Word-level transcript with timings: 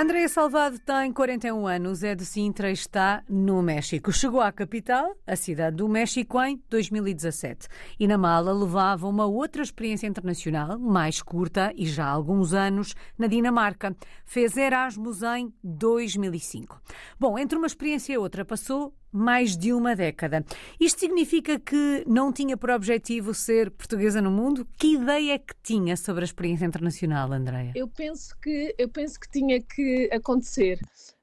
Andréa 0.00 0.30
Salvado 0.30 0.78
tem 0.78 1.12
41 1.12 1.66
anos, 1.66 2.02
é 2.02 2.14
de 2.14 2.24
Sintra 2.24 2.70
e 2.70 2.72
está 2.72 3.22
no 3.28 3.60
México. 3.60 4.10
Chegou 4.10 4.40
à 4.40 4.50
capital, 4.50 5.14
a 5.26 5.36
cidade 5.36 5.76
do 5.76 5.86
México, 5.86 6.40
em 6.40 6.58
2017. 6.70 7.68
E 7.98 8.08
na 8.08 8.16
mala 8.16 8.50
levava 8.50 9.06
uma 9.06 9.26
outra 9.26 9.62
experiência 9.62 10.06
internacional, 10.06 10.78
mais 10.78 11.20
curta 11.20 11.70
e 11.76 11.84
já 11.84 12.06
há 12.06 12.12
alguns 12.12 12.54
anos, 12.54 12.94
na 13.18 13.26
Dinamarca. 13.26 13.94
Fez 14.24 14.56
Erasmus 14.56 15.22
em 15.22 15.52
2005. 15.62 16.80
Bom, 17.18 17.38
entre 17.38 17.58
uma 17.58 17.66
experiência 17.66 18.14
e 18.14 18.16
outra 18.16 18.42
passou 18.42 18.94
mais 19.12 19.56
de 19.56 19.72
uma 19.72 19.94
década. 19.94 20.44
Isto 20.78 21.00
significa 21.00 21.58
que 21.58 22.04
não 22.06 22.32
tinha 22.32 22.56
por 22.56 22.70
objetivo 22.70 23.34
ser 23.34 23.70
portuguesa 23.70 24.20
no 24.20 24.30
mundo? 24.30 24.66
Que 24.76 24.94
ideia 24.94 25.34
é 25.34 25.38
que 25.38 25.54
tinha 25.62 25.96
sobre 25.96 26.22
a 26.22 26.24
experiência 26.24 26.64
internacional, 26.66 27.32
Andréia? 27.32 27.72
Eu 27.74 27.88
penso 27.88 28.36
que 28.40 28.74
eu 28.78 28.88
penso 28.88 29.18
que 29.18 29.30
tinha 29.30 29.60
que 29.60 30.08
acontecer. 30.12 30.78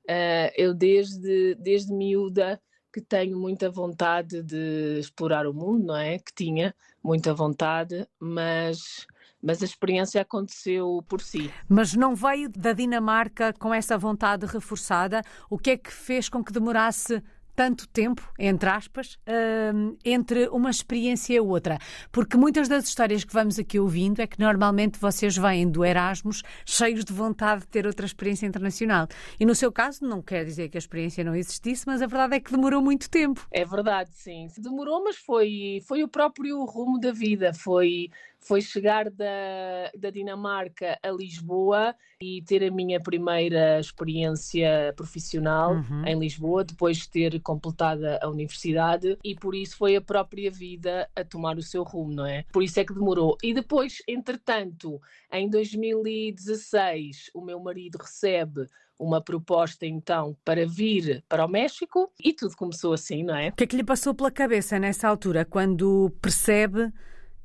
Uh, 0.09 0.51
eu 0.55 0.73
desde 0.73 1.55
desde 1.55 1.93
miúda 1.93 2.61
que 2.93 3.01
tenho 3.01 3.37
muita 3.37 3.69
vontade 3.69 4.41
de 4.41 4.97
explorar 4.99 5.45
o 5.45 5.53
mundo, 5.53 5.87
não 5.87 5.97
é? 5.97 6.17
Que 6.17 6.33
tinha 6.33 6.73
muita 7.03 7.33
vontade, 7.33 8.07
mas 8.19 9.05
mas 9.41 9.61
a 9.61 9.65
experiência 9.65 10.21
aconteceu 10.21 11.03
por 11.07 11.21
si. 11.21 11.51
Mas 11.69 11.93
não 11.93 12.15
veio 12.15 12.49
da 12.49 12.73
Dinamarca 12.73 13.53
com 13.53 13.73
essa 13.73 13.97
vontade 13.97 14.45
reforçada? 14.45 15.21
O 15.49 15.57
que 15.57 15.71
é 15.71 15.77
que 15.77 15.93
fez 15.93 16.27
com 16.27 16.43
que 16.43 16.51
demorasse 16.51 17.21
tanto 17.57 17.87
tempo, 17.87 18.21
entre 18.37 18.69
aspas, 18.69 19.15
uh, 19.27 19.97
entre 20.05 20.47
uma 20.49 20.69
experiência 20.69 21.33
e 21.33 21.39
outra. 21.39 21.79
Porque 22.11 22.37
muitas 22.37 22.67
das 22.67 22.87
histórias 22.87 23.23
que 23.23 23.33
vamos 23.33 23.57
aqui 23.57 23.79
ouvindo 23.79 24.21
é 24.21 24.27
que 24.27 24.39
normalmente 24.39 24.99
vocês 24.99 25.35
vêm 25.35 25.67
do 25.67 25.83
Erasmus 25.83 26.43
cheios 26.63 27.03
de 27.03 27.11
vontade 27.11 27.61
de 27.61 27.67
ter 27.69 27.87
outra 27.87 28.05
experiência 28.05 28.45
internacional. 28.45 29.07
E 29.39 29.45
no 29.45 29.55
seu 29.55 29.71
caso, 29.71 30.05
não 30.05 30.21
quer 30.21 30.45
dizer 30.45 30.69
que 30.69 30.77
a 30.77 30.79
experiência 30.79 31.23
não 31.23 31.33
existisse, 31.33 31.83
mas 31.87 31.99
a 31.99 32.05
verdade 32.05 32.35
é 32.35 32.39
que 32.39 32.51
demorou 32.51 32.79
muito 32.79 33.09
tempo. 33.09 33.47
É 33.51 33.65
verdade, 33.65 34.11
sim. 34.13 34.47
Demorou, 34.59 35.03
mas 35.03 35.15
foi, 35.17 35.81
foi 35.87 36.03
o 36.03 36.07
próprio 36.07 36.63
rumo 36.63 36.99
da 36.99 37.11
vida. 37.11 37.55
Foi 37.55 38.11
foi 38.47 38.61
chegar 38.61 39.09
da, 39.09 39.91
da 39.97 40.09
Dinamarca 40.09 40.97
a 41.03 41.11
Lisboa 41.11 41.93
e 42.21 42.41
ter 42.43 42.63
a 42.63 42.71
minha 42.71 42.99
primeira 42.99 43.79
experiência 43.79 44.93
profissional 44.95 45.73
uhum. 45.75 46.05
em 46.05 46.17
Lisboa, 46.17 46.63
depois 46.63 46.97
de 46.97 47.09
ter 47.09 47.41
completado 47.41 48.05
a 48.21 48.27
universidade, 48.29 49.17
e 49.23 49.35
por 49.35 49.53
isso 49.53 49.77
foi 49.77 49.97
a 49.97 50.01
própria 50.01 50.49
vida 50.49 51.09
a 51.15 51.23
tomar 51.23 51.57
o 51.57 51.61
seu 51.61 51.83
rumo, 51.83 52.13
não 52.13 52.25
é? 52.25 52.45
Por 52.51 52.63
isso 52.63 52.79
é 52.79 52.85
que 52.85 52.93
demorou. 52.93 53.37
E 53.43 53.53
depois, 53.53 54.01
entretanto, 54.07 55.01
em 55.31 55.49
2016, 55.49 57.31
o 57.33 57.41
meu 57.41 57.59
marido 57.59 57.97
recebe 57.97 58.67
uma 58.99 59.21
proposta 59.21 59.85
então 59.85 60.35
para 60.43 60.65
vir 60.65 61.23
para 61.29 61.45
o 61.45 61.47
México 61.49 62.11
e 62.23 62.33
tudo 62.33 62.55
começou 62.55 62.93
assim, 62.93 63.23
não 63.23 63.35
é? 63.35 63.49
O 63.49 63.55
que 63.55 63.65
é 63.65 63.67
que 63.67 63.75
lhe 63.75 63.83
passou 63.83 64.13
pela 64.13 64.31
cabeça 64.31 64.79
nessa 64.79 65.07
altura, 65.07 65.45
quando 65.45 66.11
percebe 66.21 66.91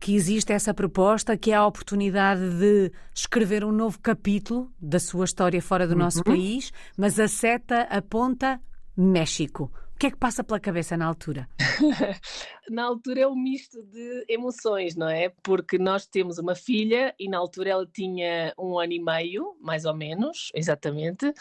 que 0.03 0.17
existe 0.17 0.53
essa 0.53 0.75
proposta, 0.75 1.37
que 1.37 1.53
é 1.53 1.55
a 1.55 1.65
oportunidade 1.65 2.59
de 2.59 2.91
escrever 3.15 3.65
um 3.65 3.71
novo 3.71 4.01
capítulo 4.01 4.69
da 4.81 4.99
sua 4.99 5.25
história 5.25 5.63
fora 5.63 5.87
do 5.87 5.93
uhum. 5.93 6.01
nosso 6.01 6.25
país, 6.25 6.73
mas 6.99 7.21
a 7.21 7.29
seta 7.29 7.83
aponta 7.83 8.61
México. 8.97 9.71
O 9.95 9.99
que 10.03 10.09
é 10.09 10.11
que 10.11 10.17
passa 10.17 10.43
pela 10.43 10.59
cabeça 10.59 10.97
na 10.97 11.07
altura? 11.07 11.49
na 12.69 12.83
altura 12.83 13.21
é 13.21 13.29
um 13.29 13.37
misto 13.37 13.81
de 13.85 14.25
emoções, 14.29 14.97
não 14.97 15.09
é? 15.09 15.29
Porque 15.41 15.79
nós 15.79 16.05
temos 16.05 16.37
uma 16.37 16.57
filha 16.57 17.15
e 17.17 17.29
na 17.29 17.39
altura 17.39 17.71
ela 17.71 17.87
tinha 17.87 18.53
um 18.59 18.81
ano 18.81 18.95
e 18.95 19.01
meio, 19.01 19.57
mais 19.61 19.85
ou 19.85 19.95
menos, 19.95 20.51
exatamente. 20.53 21.33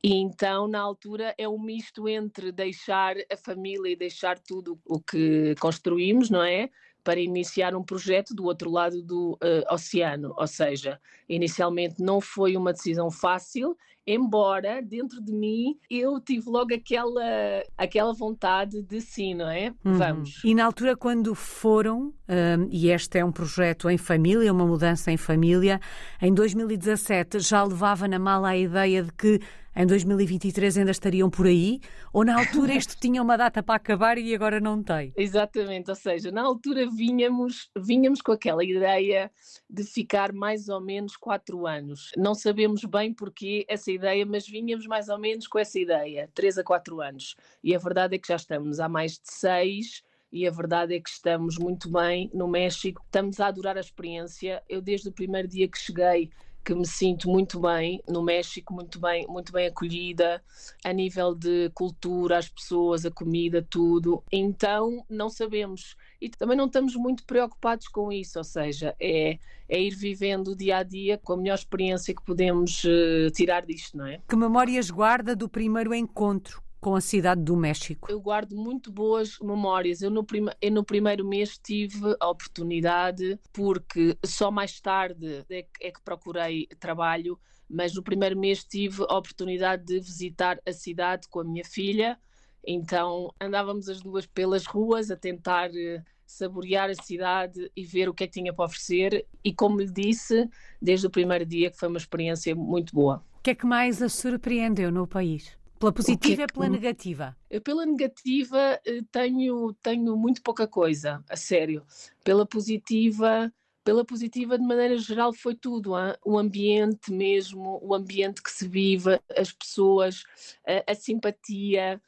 E 0.00 0.14
então, 0.14 0.68
na 0.68 0.78
altura, 0.78 1.34
é 1.36 1.48
um 1.48 1.58
misto 1.58 2.08
entre 2.08 2.52
deixar 2.52 3.16
a 3.28 3.36
família 3.36 3.90
e 3.90 3.96
deixar 3.96 4.38
tudo 4.38 4.78
o 4.84 5.00
que 5.00 5.56
construímos, 5.58 6.30
não 6.30 6.44
é? 6.44 6.70
Para 7.06 7.20
iniciar 7.20 7.72
um 7.76 7.84
projeto 7.84 8.34
do 8.34 8.42
outro 8.42 8.68
lado 8.68 9.00
do 9.00 9.34
uh, 9.34 9.72
oceano. 9.72 10.34
Ou 10.36 10.46
seja, 10.48 11.00
inicialmente 11.28 12.02
não 12.02 12.20
foi 12.20 12.56
uma 12.56 12.72
decisão 12.72 13.12
fácil, 13.12 13.76
embora 14.06 14.80
dentro 14.80 15.20
de 15.20 15.32
mim 15.32 15.76
eu 15.90 16.20
tive 16.20 16.48
logo 16.48 16.72
aquela, 16.72 17.62
aquela 17.76 18.12
vontade 18.12 18.82
de 18.82 19.00
sim, 19.00 19.34
não 19.34 19.48
é? 19.48 19.72
Uhum. 19.84 19.98
Vamos. 19.98 20.44
E 20.44 20.54
na 20.54 20.64
altura, 20.64 20.96
quando 20.96 21.34
foram, 21.34 22.14
um, 22.28 22.68
e 22.70 22.90
este 22.90 23.18
é 23.18 23.24
um 23.24 23.32
projeto 23.32 23.90
em 23.90 23.98
família, 23.98 24.52
uma 24.52 24.66
mudança 24.66 25.10
em 25.10 25.16
família, 25.16 25.80
em 26.20 26.32
2017 26.32 27.40
já 27.40 27.62
levava 27.62 28.06
na 28.06 28.18
mala 28.18 28.50
a 28.50 28.56
ideia 28.56 29.02
de 29.02 29.12
que 29.12 29.40
em 29.76 29.86
2023 29.86 30.78
ainda 30.78 30.90
estariam 30.90 31.28
por 31.28 31.46
aí? 31.46 31.80
Ou 32.10 32.24
na 32.24 32.38
altura 32.38 32.72
isto 32.72 32.96
tinha 32.98 33.22
uma 33.22 33.36
data 33.36 33.62
para 33.62 33.74
acabar 33.74 34.16
e 34.16 34.34
agora 34.34 34.58
não 34.58 34.82
tem? 34.82 35.12
Exatamente, 35.14 35.90
ou 35.90 35.94
seja, 35.94 36.30
na 36.30 36.42
altura 36.42 36.88
vinhamos, 36.88 37.70
vinhamos 37.76 38.22
com 38.22 38.32
aquela 38.32 38.64
ideia 38.64 39.30
de 39.68 39.84
ficar 39.84 40.32
mais 40.32 40.68
ou 40.70 40.80
menos 40.80 41.14
quatro 41.16 41.66
anos. 41.66 42.10
Não 42.16 42.34
sabemos 42.34 42.84
bem 42.84 43.12
porquê 43.12 43.66
essa 43.68 43.92
ideia, 43.96 44.24
mas 44.24 44.48
vinhamos 44.48 44.86
mais 44.86 45.08
ou 45.08 45.18
menos 45.18 45.46
com 45.46 45.58
essa 45.58 45.78
ideia, 45.78 46.30
três 46.34 46.56
a 46.56 46.64
quatro 46.64 47.00
anos. 47.00 47.36
E 47.62 47.74
a 47.74 47.78
verdade 47.78 48.14
é 48.14 48.18
que 48.18 48.28
já 48.28 48.36
estamos 48.36 48.78
há 48.78 48.88
mais 48.88 49.12
de 49.12 49.32
seis 49.32 50.02
e 50.30 50.46
a 50.46 50.50
verdade 50.50 50.94
é 50.94 51.00
que 51.00 51.08
estamos 51.08 51.56
muito 51.58 51.90
bem 51.90 52.30
no 52.34 52.46
México, 52.46 53.02
estamos 53.04 53.40
a 53.40 53.46
adorar 53.46 53.76
a 53.76 53.80
experiência. 53.80 54.62
Eu, 54.68 54.80
desde 54.80 55.08
o 55.08 55.12
primeiro 55.12 55.48
dia 55.48 55.68
que 55.68 55.78
cheguei, 55.78 56.30
que 56.66 56.74
me 56.74 56.84
sinto 56.84 57.30
muito 57.30 57.60
bem 57.60 58.02
no 58.08 58.24
México, 58.24 58.74
muito 58.74 58.98
bem, 58.98 59.24
muito 59.28 59.52
bem 59.52 59.68
acolhida 59.68 60.42
a 60.84 60.92
nível 60.92 61.32
de 61.32 61.70
cultura, 61.72 62.38
as 62.38 62.48
pessoas, 62.48 63.06
a 63.06 63.10
comida, 63.10 63.64
tudo. 63.70 64.24
Então 64.32 65.06
não 65.08 65.30
sabemos 65.30 65.96
e 66.20 66.28
também 66.28 66.56
não 66.56 66.66
estamos 66.66 66.96
muito 66.96 67.24
preocupados 67.24 67.86
com 67.86 68.10
isso, 68.10 68.38
ou 68.38 68.44
seja, 68.44 68.96
é, 68.98 69.38
é 69.68 69.80
ir 69.80 69.94
vivendo 69.94 70.48
o 70.48 70.56
dia 70.56 70.78
a 70.78 70.82
dia 70.82 71.16
com 71.16 71.34
a 71.34 71.36
melhor 71.36 71.54
experiência 71.54 72.12
que 72.12 72.24
podemos 72.24 72.82
uh, 72.82 73.30
tirar 73.32 73.64
disto, 73.64 73.96
não 73.96 74.06
é? 74.06 74.20
Que 74.28 74.34
memórias 74.34 74.90
guarda 74.90 75.36
do 75.36 75.48
primeiro 75.48 75.94
encontro 75.94 76.65
com 76.80 76.94
a 76.94 77.00
cidade 77.00 77.42
do 77.42 77.56
México? 77.56 78.10
Eu 78.10 78.20
guardo 78.20 78.56
muito 78.56 78.92
boas 78.92 79.38
memórias. 79.40 80.02
Eu 80.02 80.10
no, 80.10 80.24
eu 80.60 80.70
no 80.70 80.84
primeiro 80.84 81.26
mês 81.26 81.58
tive 81.58 82.16
a 82.20 82.28
oportunidade, 82.28 83.38
porque 83.52 84.16
só 84.24 84.50
mais 84.50 84.80
tarde 84.80 85.44
é 85.50 85.62
que, 85.62 85.86
é 85.86 85.90
que 85.90 86.00
procurei 86.02 86.66
trabalho, 86.78 87.38
mas 87.68 87.94
no 87.94 88.02
primeiro 88.02 88.38
mês 88.38 88.64
tive 88.64 89.02
a 89.08 89.16
oportunidade 89.16 89.84
de 89.84 90.00
visitar 90.00 90.60
a 90.66 90.72
cidade 90.72 91.28
com 91.28 91.40
a 91.40 91.44
minha 91.44 91.64
filha. 91.64 92.18
Então 92.66 93.32
andávamos 93.40 93.88
as 93.88 94.00
duas 94.00 94.26
pelas 94.26 94.66
ruas 94.66 95.10
a 95.10 95.16
tentar 95.16 95.70
eh, 95.74 96.02
saborear 96.26 96.90
a 96.90 96.94
cidade 96.94 97.70
e 97.76 97.84
ver 97.84 98.08
o 98.08 98.14
que 98.14 98.24
é 98.24 98.26
que 98.26 98.32
tinha 98.32 98.52
para 98.52 98.64
oferecer. 98.64 99.26
E 99.44 99.54
como 99.54 99.78
lhe 99.78 99.90
disse, 99.90 100.48
desde 100.82 101.06
o 101.06 101.10
primeiro 101.10 101.46
dia 101.46 101.70
que 101.70 101.78
foi 101.78 101.88
uma 101.88 101.98
experiência 101.98 102.54
muito 102.54 102.94
boa. 102.94 103.24
O 103.38 103.40
que 103.40 103.50
é 103.50 103.54
que 103.54 103.66
mais 103.66 104.02
a 104.02 104.08
surpreendeu 104.08 104.90
no 104.90 105.06
país? 105.06 105.56
Pela 105.78 105.92
positiva 105.92 106.42
e 106.42 106.46
pela 106.46 106.68
negativa? 106.68 107.36
Pela 107.62 107.84
negativa, 107.84 108.80
eh, 108.84 109.02
tenho, 109.12 109.74
tenho 109.82 110.16
muito 110.16 110.42
pouca 110.42 110.66
coisa, 110.66 111.22
a 111.28 111.36
sério. 111.36 111.84
Pela 112.24 112.46
positiva, 112.46 113.52
pela 113.84 114.04
positiva, 114.04 114.58
de 114.58 114.64
maneira 114.64 114.96
geral, 114.96 115.32
foi 115.32 115.54
tudo. 115.54 115.96
Hein? 115.98 116.14
O 116.24 116.38
ambiente 116.38 117.12
mesmo, 117.12 117.78
o 117.82 117.94
ambiente 117.94 118.42
que 118.42 118.50
se 118.50 118.66
vive, 118.66 119.20
as 119.36 119.52
pessoas, 119.52 120.24
a, 120.66 120.92
a 120.92 120.94
simpatia, 120.94 122.00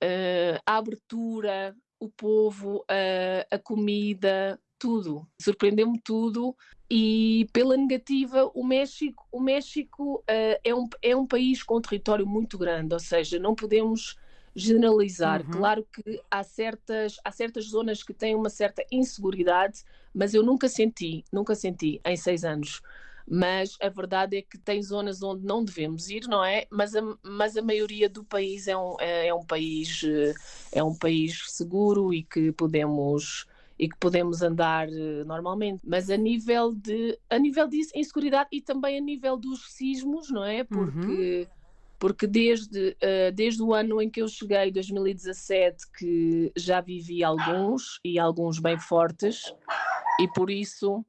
eh, 0.00 0.60
a 0.66 0.76
abertura, 0.76 1.76
o 2.00 2.10
povo, 2.10 2.84
a, 2.88 3.54
a 3.54 3.58
comida, 3.58 4.60
tudo. 4.82 5.24
Surpreendeu-me 5.40 6.00
tudo 6.00 6.56
e 6.90 7.46
pela 7.52 7.76
negativa 7.76 8.50
o 8.52 8.64
México 8.64 9.24
o 9.30 9.40
México 9.40 10.16
uh, 10.16 10.58
é, 10.64 10.74
um, 10.74 10.88
é 11.00 11.16
um 11.16 11.24
país 11.24 11.62
com 11.62 11.76
um 11.76 11.80
território 11.80 12.26
muito 12.26 12.58
grande 12.58 12.92
ou 12.92 13.00
seja 13.00 13.38
não 13.38 13.54
podemos 13.54 14.16
generalizar 14.54 15.40
uhum. 15.40 15.52
claro 15.52 15.86
que 15.90 16.20
há 16.30 16.42
certas 16.42 17.16
há 17.24 17.30
certas 17.30 17.66
zonas 17.66 18.02
que 18.02 18.12
têm 18.12 18.34
uma 18.34 18.50
certa 18.50 18.84
inseguridade 18.90 19.84
mas 20.12 20.34
eu 20.34 20.42
nunca 20.42 20.68
senti 20.68 21.24
nunca 21.32 21.54
senti 21.54 21.98
em 22.04 22.16
seis 22.16 22.44
anos 22.44 22.82
mas 23.26 23.78
a 23.80 23.88
verdade 23.88 24.36
é 24.36 24.42
que 24.42 24.58
tem 24.58 24.82
zonas 24.82 25.22
onde 25.22 25.46
não 25.46 25.64
devemos 25.64 26.10
ir, 26.10 26.26
não 26.26 26.44
é? 26.44 26.66
Mas 26.68 26.96
a, 26.96 27.00
mas 27.22 27.56
a 27.56 27.62
maioria 27.62 28.08
do 28.08 28.24
país 28.24 28.66
é 28.66 28.76
um, 28.76 28.96
é, 28.98 29.28
é 29.28 29.34
um 29.34 29.44
país 29.44 30.02
eh, 30.04 30.34
é 30.72 30.82
um 30.82 30.92
país 30.92 31.40
seguro 31.46 32.12
e 32.12 32.24
que 32.24 32.50
podemos 32.50 33.46
e 33.82 33.88
que 33.88 33.98
podemos 33.98 34.42
andar 34.42 34.88
uh, 34.88 35.24
normalmente. 35.26 35.82
Mas 35.84 36.08
a 36.08 36.16
nível 36.16 36.72
de 36.72 37.18
a 37.28 37.36
nível 37.36 37.66
disso, 37.66 37.90
inseguridade 37.96 38.48
e 38.52 38.60
também 38.60 38.96
a 38.96 39.00
nível 39.00 39.36
dos 39.36 39.72
sismos, 39.72 40.30
não 40.30 40.44
é? 40.44 40.62
Porque 40.62 41.40
uhum. 41.40 41.46
porque 41.98 42.26
desde 42.28 42.90
uh, 42.90 43.32
desde 43.34 43.60
o 43.60 43.74
ano 43.74 44.00
em 44.00 44.08
que 44.08 44.22
eu 44.22 44.28
cheguei, 44.28 44.70
2017, 44.70 45.90
que 45.98 46.52
já 46.56 46.80
vivi 46.80 47.24
alguns 47.24 47.98
e 48.04 48.20
alguns 48.20 48.60
bem 48.60 48.78
fortes 48.78 49.52
e 50.20 50.28
por 50.28 50.48
isso 50.48 51.04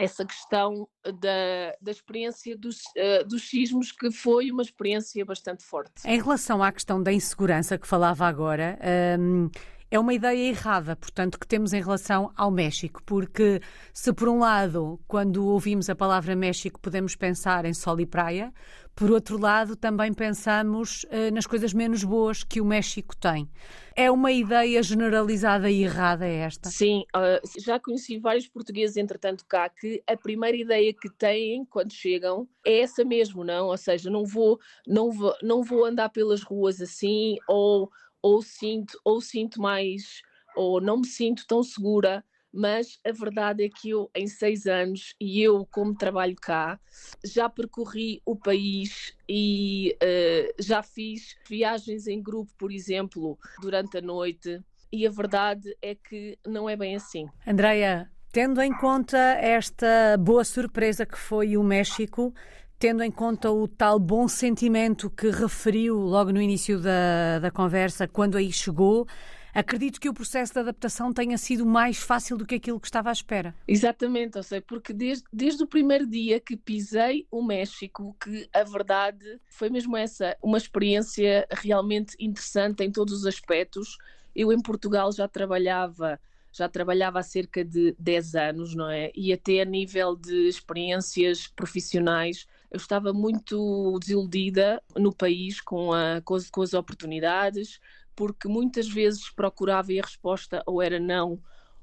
essa 0.00 0.24
questão 0.24 0.88
da, 1.04 1.76
da 1.80 1.90
experiência 1.92 2.58
dos, 2.58 2.78
uh, 2.78 3.28
dos 3.28 3.48
sismos, 3.48 3.92
que 3.92 4.10
foi 4.10 4.50
uma 4.50 4.62
experiência 4.62 5.24
bastante 5.24 5.62
forte. 5.62 5.92
Em 6.04 6.20
relação 6.20 6.60
à 6.60 6.72
questão 6.72 7.00
da 7.00 7.12
insegurança 7.12 7.78
que 7.78 7.86
falava 7.86 8.26
agora, 8.26 8.78
um, 9.20 9.50
é 9.92 9.98
uma 9.98 10.14
ideia 10.14 10.48
errada, 10.48 10.96
portanto, 10.96 11.38
que 11.38 11.46
temos 11.46 11.74
em 11.74 11.82
relação 11.82 12.32
ao 12.34 12.50
México, 12.50 13.02
porque 13.04 13.60
se 13.92 14.10
por 14.10 14.26
um 14.26 14.38
lado, 14.38 14.98
quando 15.06 15.46
ouvimos 15.46 15.90
a 15.90 15.94
palavra 15.94 16.34
México, 16.34 16.80
podemos 16.80 17.14
pensar 17.14 17.66
em 17.66 17.74
sol 17.74 18.00
e 18.00 18.06
praia, 18.06 18.54
por 18.94 19.10
outro 19.10 19.38
lado, 19.38 19.76
também 19.76 20.10
pensamos 20.14 21.04
uh, 21.04 21.30
nas 21.34 21.46
coisas 21.46 21.74
menos 21.74 22.04
boas 22.04 22.42
que 22.42 22.58
o 22.58 22.64
México 22.64 23.14
tem. 23.14 23.50
É 23.94 24.10
uma 24.10 24.32
ideia 24.32 24.82
generalizada 24.82 25.70
e 25.70 25.82
errada 25.82 26.26
esta? 26.26 26.70
Sim, 26.70 27.04
uh, 27.14 27.60
já 27.60 27.78
conheci 27.78 28.18
vários 28.18 28.48
portugueses, 28.48 28.96
entretanto, 28.96 29.44
cá, 29.46 29.68
que 29.68 30.02
a 30.06 30.16
primeira 30.16 30.56
ideia 30.56 30.94
que 30.94 31.10
têm 31.10 31.66
quando 31.66 31.92
chegam 31.92 32.48
é 32.66 32.80
essa 32.80 33.04
mesmo, 33.04 33.44
não? 33.44 33.66
Ou 33.66 33.76
seja, 33.76 34.08
não 34.08 34.24
vou, 34.24 34.58
não 34.86 35.10
vou, 35.10 35.34
não 35.42 35.62
vou 35.62 35.84
andar 35.84 36.08
pelas 36.08 36.42
ruas 36.42 36.80
assim, 36.80 37.36
ou 37.46 37.90
ou 38.22 38.40
sinto, 38.40 38.98
ou 39.04 39.20
sinto 39.20 39.60
mais, 39.60 40.22
ou 40.56 40.80
não 40.80 40.98
me 40.98 41.06
sinto 41.06 41.44
tão 41.46 41.62
segura, 41.62 42.24
mas 42.52 43.00
a 43.04 43.10
verdade 43.12 43.64
é 43.64 43.68
que 43.68 43.90
eu, 43.90 44.10
em 44.14 44.26
seis 44.26 44.66
anos, 44.66 45.14
e 45.18 45.40
eu, 45.40 45.66
como 45.70 45.94
trabalho 45.94 46.36
cá, 46.36 46.78
já 47.24 47.48
percorri 47.48 48.20
o 48.26 48.36
país 48.36 49.16
e 49.28 49.96
uh, 50.02 50.62
já 50.62 50.82
fiz 50.82 51.34
viagens 51.48 52.06
em 52.06 52.22
grupo, 52.22 52.52
por 52.58 52.70
exemplo, 52.70 53.38
durante 53.60 53.96
a 53.98 54.02
noite, 54.02 54.60
e 54.92 55.06
a 55.06 55.10
verdade 55.10 55.74
é 55.80 55.94
que 55.94 56.38
não 56.46 56.68
é 56.68 56.76
bem 56.76 56.94
assim. 56.94 57.26
Andreia, 57.46 58.10
tendo 58.30 58.60
em 58.60 58.72
conta 58.76 59.16
esta 59.16 60.18
boa 60.18 60.44
surpresa 60.44 61.06
que 61.06 61.16
foi 61.18 61.56
o 61.56 61.62
México, 61.62 62.34
tendo 62.82 63.04
em 63.04 63.12
conta 63.12 63.48
o 63.48 63.68
tal 63.68 63.96
bom 63.96 64.26
sentimento 64.26 65.08
que 65.08 65.30
referiu 65.30 65.96
logo 65.98 66.32
no 66.32 66.42
início 66.42 66.80
da, 66.80 67.38
da 67.38 67.48
conversa, 67.48 68.08
quando 68.08 68.36
aí 68.36 68.52
chegou, 68.52 69.06
acredito 69.54 70.00
que 70.00 70.08
o 70.08 70.12
processo 70.12 70.52
de 70.52 70.58
adaptação 70.58 71.12
tenha 71.12 71.38
sido 71.38 71.64
mais 71.64 71.98
fácil 71.98 72.36
do 72.36 72.44
que 72.44 72.56
aquilo 72.56 72.80
que 72.80 72.88
estava 72.88 73.10
à 73.10 73.12
espera. 73.12 73.54
Exatamente, 73.68 74.36
eu 74.36 74.42
sei, 74.42 74.60
porque 74.60 74.92
desde, 74.92 75.22
desde 75.32 75.62
o 75.62 75.66
primeiro 75.68 76.04
dia 76.04 76.40
que 76.40 76.56
pisei 76.56 77.24
o 77.30 77.40
México, 77.40 78.16
que 78.20 78.48
a 78.52 78.64
verdade 78.64 79.40
foi 79.48 79.70
mesmo 79.70 79.96
essa, 79.96 80.36
uma 80.42 80.58
experiência 80.58 81.46
realmente 81.52 82.16
interessante 82.18 82.82
em 82.82 82.90
todos 82.90 83.14
os 83.14 83.26
aspectos. 83.26 83.96
Eu 84.34 84.52
em 84.52 84.60
Portugal 84.60 85.12
já 85.12 85.28
trabalhava 85.28 86.18
já 86.54 86.68
trabalhava 86.68 87.18
há 87.18 87.22
cerca 87.22 87.64
de 87.64 87.96
10 87.98 88.34
anos, 88.34 88.74
não 88.74 88.90
é? 88.90 89.10
E 89.14 89.32
até 89.32 89.62
a 89.62 89.64
nível 89.64 90.14
de 90.14 90.48
experiências 90.48 91.46
profissionais 91.46 92.46
eu 92.72 92.78
estava 92.78 93.12
muito 93.12 93.98
desiludida 94.00 94.82
no 94.96 95.14
país 95.14 95.60
com, 95.60 95.92
a, 95.92 96.22
com, 96.22 96.34
as, 96.34 96.48
com 96.48 96.62
as 96.62 96.72
oportunidades, 96.72 97.78
porque 98.16 98.48
muitas 98.48 98.88
vezes 98.88 99.28
procurava 99.28 99.92
e 99.92 100.00
a 100.00 100.02
resposta 100.02 100.62
ou 100.66 100.80
era 100.80 100.98
não, 100.98 101.38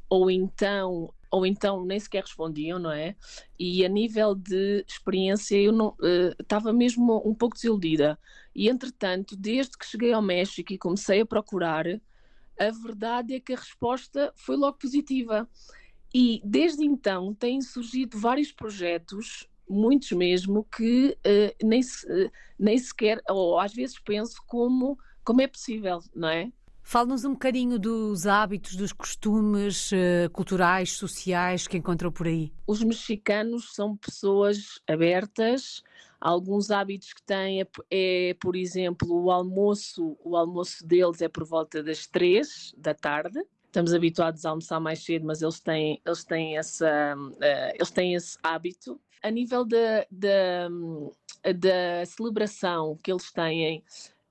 ou 0.09 0.31
então 0.31 1.13
ou 1.31 1.45
então 1.45 1.85
nem 1.85 1.99
sequer 1.99 2.23
respondiam, 2.23 2.79
não 2.79 2.91
é? 2.91 3.15
E 3.59 3.85
a 3.85 3.87
nível 3.87 4.33
de 4.33 4.83
experiência 4.87 5.55
eu 5.55 5.71
não 5.71 5.89
uh, 5.89 6.33
estava 6.39 6.73
mesmo 6.73 7.21
um 7.23 7.35
pouco 7.35 7.53
desiludida. 7.53 8.17
E 8.55 8.67
entretanto, 8.67 9.35
desde 9.35 9.77
que 9.77 9.85
cheguei 9.85 10.11
ao 10.11 10.23
México 10.23 10.73
e 10.73 10.77
comecei 10.79 11.21
a 11.21 11.25
procurar, 11.27 11.85
a 12.59 12.71
verdade 12.83 13.35
é 13.35 13.39
que 13.39 13.53
a 13.53 13.57
resposta 13.57 14.33
foi 14.35 14.55
logo 14.57 14.79
positiva. 14.79 15.47
E 16.11 16.41
desde 16.43 16.83
então 16.83 17.31
têm 17.35 17.61
surgido 17.61 18.17
vários 18.17 18.51
projetos 18.51 19.47
muitos 19.69 20.11
mesmo, 20.11 20.65
que 20.75 21.17
uh, 21.25 21.65
nem, 21.65 21.81
se, 21.81 22.05
uh, 22.05 22.31
nem 22.57 22.77
sequer, 22.77 23.21
ou 23.29 23.59
às 23.59 23.73
vezes 23.73 23.99
penso 23.99 24.41
como, 24.47 24.97
como 25.23 25.41
é 25.41 25.47
possível, 25.47 25.99
não 26.15 26.29
é? 26.29 26.51
Fale-nos 26.81 27.23
um 27.23 27.33
bocadinho 27.33 27.77
dos 27.77 28.25
hábitos, 28.25 28.75
dos 28.75 28.91
costumes 28.91 29.91
uh, 29.91 30.29
culturais, 30.31 30.93
sociais 30.93 31.67
que 31.67 31.77
encontrou 31.77 32.11
por 32.11 32.25
aí. 32.25 32.51
Os 32.65 32.83
mexicanos 32.83 33.75
são 33.75 33.95
pessoas 33.95 34.81
abertas. 34.87 35.83
Alguns 36.19 36.71
hábitos 36.71 37.13
que 37.13 37.21
têm 37.21 37.61
é, 37.61 37.67
é, 37.91 38.33
por 38.41 38.55
exemplo, 38.55 39.23
o 39.23 39.29
almoço. 39.29 40.17
O 40.23 40.35
almoço 40.35 40.85
deles 40.85 41.21
é 41.21 41.29
por 41.29 41.45
volta 41.45 41.83
das 41.83 42.07
três 42.07 42.73
da 42.75 42.95
tarde 42.95 43.39
estamos 43.69 43.93
habituados 43.93 44.45
a 44.45 44.49
almoçar 44.49 44.79
mais 44.79 45.03
cedo, 45.03 45.25
mas 45.25 45.41
eles 45.41 45.59
têm, 45.59 46.01
eles 46.05 46.23
têm, 46.23 46.57
essa, 46.57 47.15
uh, 47.15 47.71
eles 47.75 47.91
têm 47.91 48.15
esse 48.15 48.37
hábito. 48.43 48.99
A 49.21 49.29
nível 49.29 49.63
da, 49.65 50.05
da, 50.09 50.69
da 51.53 52.05
celebração 52.05 52.97
que 53.03 53.11
eles 53.11 53.31
têm 53.31 53.79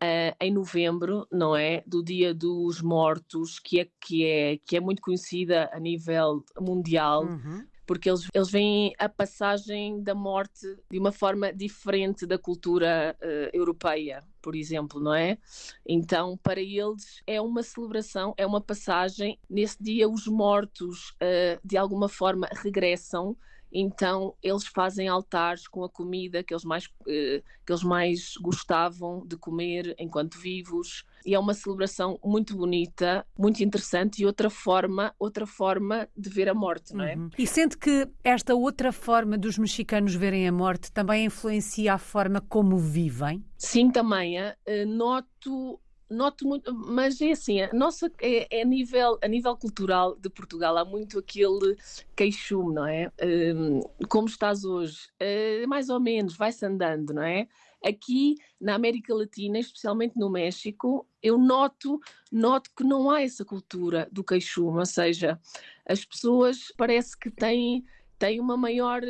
uh, 0.02 0.36
em 0.40 0.52
novembro, 0.52 1.26
não 1.30 1.56
é? 1.56 1.82
Do 1.86 2.02
Dia 2.02 2.34
dos 2.34 2.82
Mortos, 2.82 3.58
que 3.58 3.80
é, 3.80 3.88
que 4.00 4.24
é, 4.24 4.58
que 4.58 4.76
é 4.76 4.80
muito 4.80 5.00
conhecida 5.00 5.70
a 5.72 5.78
nível 5.78 6.44
mundial. 6.60 7.24
Uhum 7.24 7.66
porque 7.88 8.10
eles, 8.10 8.28
eles 8.34 8.50
veem 8.50 8.92
a 8.98 9.08
passagem 9.08 10.02
da 10.02 10.14
morte 10.14 10.76
de 10.90 10.98
uma 10.98 11.10
forma 11.10 11.50
diferente 11.50 12.26
da 12.26 12.36
cultura 12.36 13.16
uh, 13.18 13.56
europeia, 13.56 14.22
por 14.42 14.54
exemplo, 14.54 15.00
não 15.00 15.14
é? 15.14 15.38
Então, 15.86 16.36
para 16.42 16.60
eles 16.60 17.22
é 17.26 17.40
uma 17.40 17.62
celebração, 17.62 18.34
é 18.36 18.46
uma 18.46 18.60
passagem. 18.60 19.38
Nesse 19.48 19.82
dia, 19.82 20.06
os 20.06 20.26
mortos 20.26 21.12
uh, 21.12 21.58
de 21.64 21.78
alguma 21.78 22.10
forma 22.10 22.46
regressam 22.62 23.34
então 23.72 24.34
eles 24.42 24.66
fazem 24.66 25.08
altares 25.08 25.68
com 25.68 25.84
a 25.84 25.90
comida 25.90 26.42
que 26.42 26.54
eles 26.54 26.64
mais, 26.64 26.88
eh, 27.06 27.42
que 27.66 27.72
eles 27.72 27.82
mais 27.82 28.34
gostavam 28.40 29.26
de 29.26 29.36
comer 29.36 29.94
enquanto 29.98 30.38
vivos 30.38 31.04
e 31.24 31.34
é 31.34 31.38
uma 31.38 31.54
celebração 31.54 32.18
muito 32.24 32.56
bonita, 32.56 33.26
muito 33.38 33.62
interessante 33.62 34.22
e 34.22 34.26
outra 34.26 34.50
forma, 34.50 35.14
outra 35.18 35.46
forma 35.46 36.08
de 36.16 36.28
ver 36.28 36.48
a 36.48 36.54
morte, 36.54 36.94
não 36.94 37.04
é? 37.04 37.14
Uhum. 37.14 37.30
E 37.38 37.46
sente 37.46 37.76
que 37.76 38.08
esta 38.22 38.54
outra 38.54 38.92
forma 38.92 39.36
dos 39.36 39.58
mexicanos 39.58 40.14
verem 40.14 40.48
a 40.48 40.52
morte 40.52 40.90
também 40.92 41.24
influencia 41.24 41.94
a 41.94 41.98
forma 41.98 42.40
como 42.40 42.78
vivem? 42.78 43.44
Sim, 43.56 43.90
também. 43.90 44.38
Uh, 44.40 44.86
noto 44.86 45.80
noto 46.10 46.46
muito, 46.46 46.74
mas 46.74 47.20
é 47.20 47.32
assim, 47.32 47.60
a 47.60 47.72
nossa 47.72 48.10
é, 48.20 48.60
é, 48.60 48.64
nível, 48.64 49.18
a 49.22 49.28
nível 49.28 49.56
cultural 49.56 50.16
de 50.16 50.30
Portugal 50.30 50.76
há 50.78 50.84
muito 50.84 51.18
aquele 51.18 51.76
queixume, 52.16 52.74
não 52.74 52.86
é? 52.86 53.12
Um, 53.22 53.80
como 54.08 54.26
estás 54.26 54.64
hoje? 54.64 55.08
Uh, 55.20 55.68
mais 55.68 55.88
ou 55.88 56.00
menos, 56.00 56.36
vai-se 56.36 56.64
andando, 56.64 57.12
não 57.12 57.22
é? 57.22 57.46
Aqui 57.84 58.34
na 58.60 58.74
América 58.74 59.14
Latina, 59.14 59.58
especialmente 59.58 60.16
no 60.16 60.28
México, 60.28 61.06
eu 61.22 61.38
noto, 61.38 62.00
noto 62.30 62.70
que 62.76 62.84
não 62.84 63.10
há 63.10 63.22
essa 63.22 63.44
cultura 63.44 64.08
do 64.10 64.24
queixume, 64.24 64.78
ou 64.78 64.86
seja, 64.86 65.40
as 65.86 66.04
pessoas 66.04 66.72
parece 66.76 67.16
que 67.16 67.30
têm 67.30 67.84
têm 68.18 68.40
uma 68.40 68.56
maior 68.56 69.00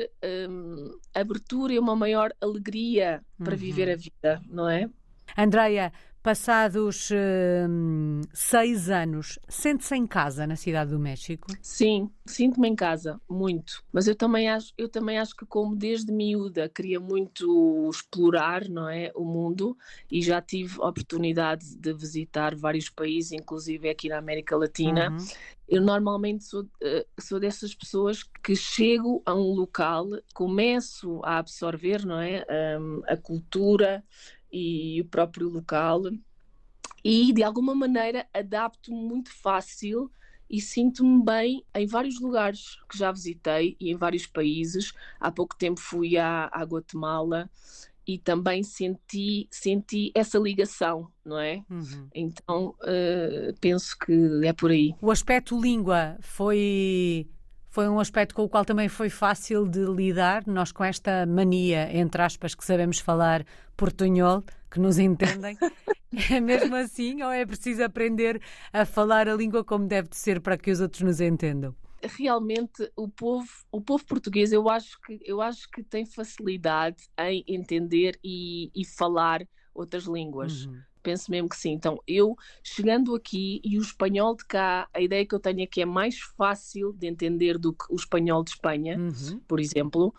um, 0.50 0.98
abertura 1.14 1.72
e 1.72 1.78
uma 1.78 1.96
maior 1.96 2.30
alegria 2.40 3.24
para 3.42 3.54
uhum. 3.54 3.58
viver 3.58 3.90
a 3.90 3.96
vida, 3.96 4.42
não 4.46 4.68
é? 4.68 4.88
Andreia, 5.36 5.92
Passados 6.22 7.10
uh, 7.10 8.20
seis 8.34 8.90
anos, 8.90 9.38
sente-se 9.48 9.94
em 9.94 10.06
casa 10.06 10.46
na 10.46 10.56
Cidade 10.56 10.90
do 10.90 10.98
México? 10.98 11.46
Sim, 11.62 12.10
sinto-me 12.26 12.68
em 12.68 12.74
casa, 12.74 13.20
muito. 13.28 13.84
Mas 13.92 14.08
eu 14.08 14.16
também, 14.16 14.48
acho, 14.48 14.72
eu 14.76 14.88
também 14.88 15.16
acho 15.16 15.34
que, 15.36 15.46
como 15.46 15.76
desde 15.76 16.12
miúda 16.12 16.68
queria 16.68 16.98
muito 16.98 17.88
explorar 17.88 18.68
não 18.68 18.88
é, 18.88 19.12
o 19.14 19.24
mundo 19.24 19.76
e 20.10 20.20
já 20.20 20.42
tive 20.42 20.80
oportunidade 20.80 21.76
de 21.76 21.92
visitar 21.94 22.54
vários 22.54 22.90
países, 22.90 23.32
inclusive 23.32 23.88
aqui 23.88 24.08
na 24.08 24.18
América 24.18 24.56
Latina, 24.56 25.10
uhum. 25.10 25.26
eu 25.68 25.80
normalmente 25.80 26.42
sou, 26.44 26.62
uh, 26.62 27.06
sou 27.20 27.38
dessas 27.38 27.74
pessoas 27.74 28.24
que 28.42 28.56
chego 28.56 29.22
a 29.24 29.34
um 29.34 29.52
local, 29.54 30.08
começo 30.34 31.20
a 31.22 31.38
absorver 31.38 32.04
não 32.04 32.18
é, 32.18 32.44
um, 32.80 33.02
a 33.06 33.16
cultura 33.16 34.02
e 34.52 35.00
o 35.00 35.04
próprio 35.04 35.48
local 35.48 36.02
e 37.04 37.32
de 37.32 37.42
alguma 37.42 37.74
maneira 37.74 38.26
adapto-me 38.34 39.00
muito 39.00 39.32
fácil 39.32 40.10
e 40.50 40.60
sinto-me 40.60 41.22
bem 41.22 41.64
em 41.74 41.86
vários 41.86 42.20
lugares 42.20 42.78
que 42.88 42.96
já 42.96 43.12
visitei 43.12 43.76
e 43.78 43.90
em 43.90 43.96
vários 43.96 44.26
países. 44.26 44.92
Há 45.20 45.30
pouco 45.30 45.56
tempo 45.56 45.78
fui 45.78 46.16
à, 46.16 46.48
à 46.52 46.62
Guatemala 46.62 47.50
e 48.06 48.16
também 48.16 48.62
senti, 48.62 49.46
senti 49.50 50.10
essa 50.14 50.38
ligação, 50.38 51.12
não 51.22 51.38
é? 51.38 51.62
Uhum. 51.68 52.08
Então 52.14 52.74
uh, 52.80 53.54
penso 53.60 53.96
que 53.98 54.40
é 54.42 54.52
por 54.54 54.70
aí. 54.70 54.94
O 55.00 55.10
aspecto 55.10 55.60
língua 55.60 56.16
foi 56.20 57.28
foi 57.70 57.88
um 57.88 58.00
aspecto 58.00 58.34
com 58.34 58.42
o 58.42 58.48
qual 58.48 58.64
também 58.64 58.88
foi 58.88 59.10
fácil 59.10 59.68
de 59.68 59.84
lidar, 59.84 60.46
nós 60.46 60.72
com 60.72 60.84
esta 60.84 61.26
mania, 61.26 61.94
entre 61.96 62.22
aspas, 62.22 62.54
que 62.54 62.64
sabemos 62.64 62.98
falar 62.98 63.44
portunhol, 63.76 64.42
que 64.70 64.80
nos 64.80 64.98
entendem. 64.98 65.56
É 66.30 66.40
mesmo 66.40 66.74
assim 66.74 67.22
ou 67.22 67.30
é 67.30 67.44
preciso 67.44 67.84
aprender 67.84 68.40
a 68.72 68.86
falar 68.86 69.28
a 69.28 69.34
língua 69.34 69.62
como 69.62 69.86
deve 69.86 70.08
de 70.08 70.16
ser 70.16 70.40
para 70.40 70.56
que 70.56 70.70
os 70.70 70.80
outros 70.80 71.02
nos 71.02 71.20
entendam? 71.20 71.76
realmente 72.02 72.90
o 72.96 73.08
povo, 73.08 73.48
o 73.72 73.80
povo 73.80 74.04
português, 74.04 74.52
eu 74.52 74.68
acho 74.68 75.00
que, 75.00 75.18
eu 75.24 75.40
acho 75.40 75.68
que 75.70 75.82
tem 75.82 76.06
facilidade 76.06 77.08
em 77.18 77.44
entender 77.46 78.18
e, 78.22 78.70
e 78.74 78.84
falar 78.84 79.46
outras 79.74 80.04
línguas. 80.04 80.66
Uhum. 80.66 80.80
Penso 81.08 81.30
mesmo 81.30 81.48
que 81.48 81.56
sim. 81.56 81.70
Então, 81.70 81.98
eu 82.06 82.36
chegando 82.62 83.14
aqui 83.14 83.62
e 83.64 83.78
o 83.78 83.80
espanhol 83.80 84.36
de 84.36 84.44
cá, 84.44 84.86
a 84.92 85.00
ideia 85.00 85.24
que 85.24 85.34
eu 85.34 85.40
tenho 85.40 85.62
é 85.62 85.66
que 85.66 85.80
é 85.80 85.86
mais 85.86 86.18
fácil 86.18 86.92
de 86.92 87.06
entender 87.06 87.56
do 87.56 87.72
que 87.72 87.86
o 87.88 87.96
espanhol 87.96 88.44
de 88.44 88.50
Espanha, 88.50 88.98
uhum. 88.98 89.40
por 89.48 89.58
exemplo. 89.58 90.14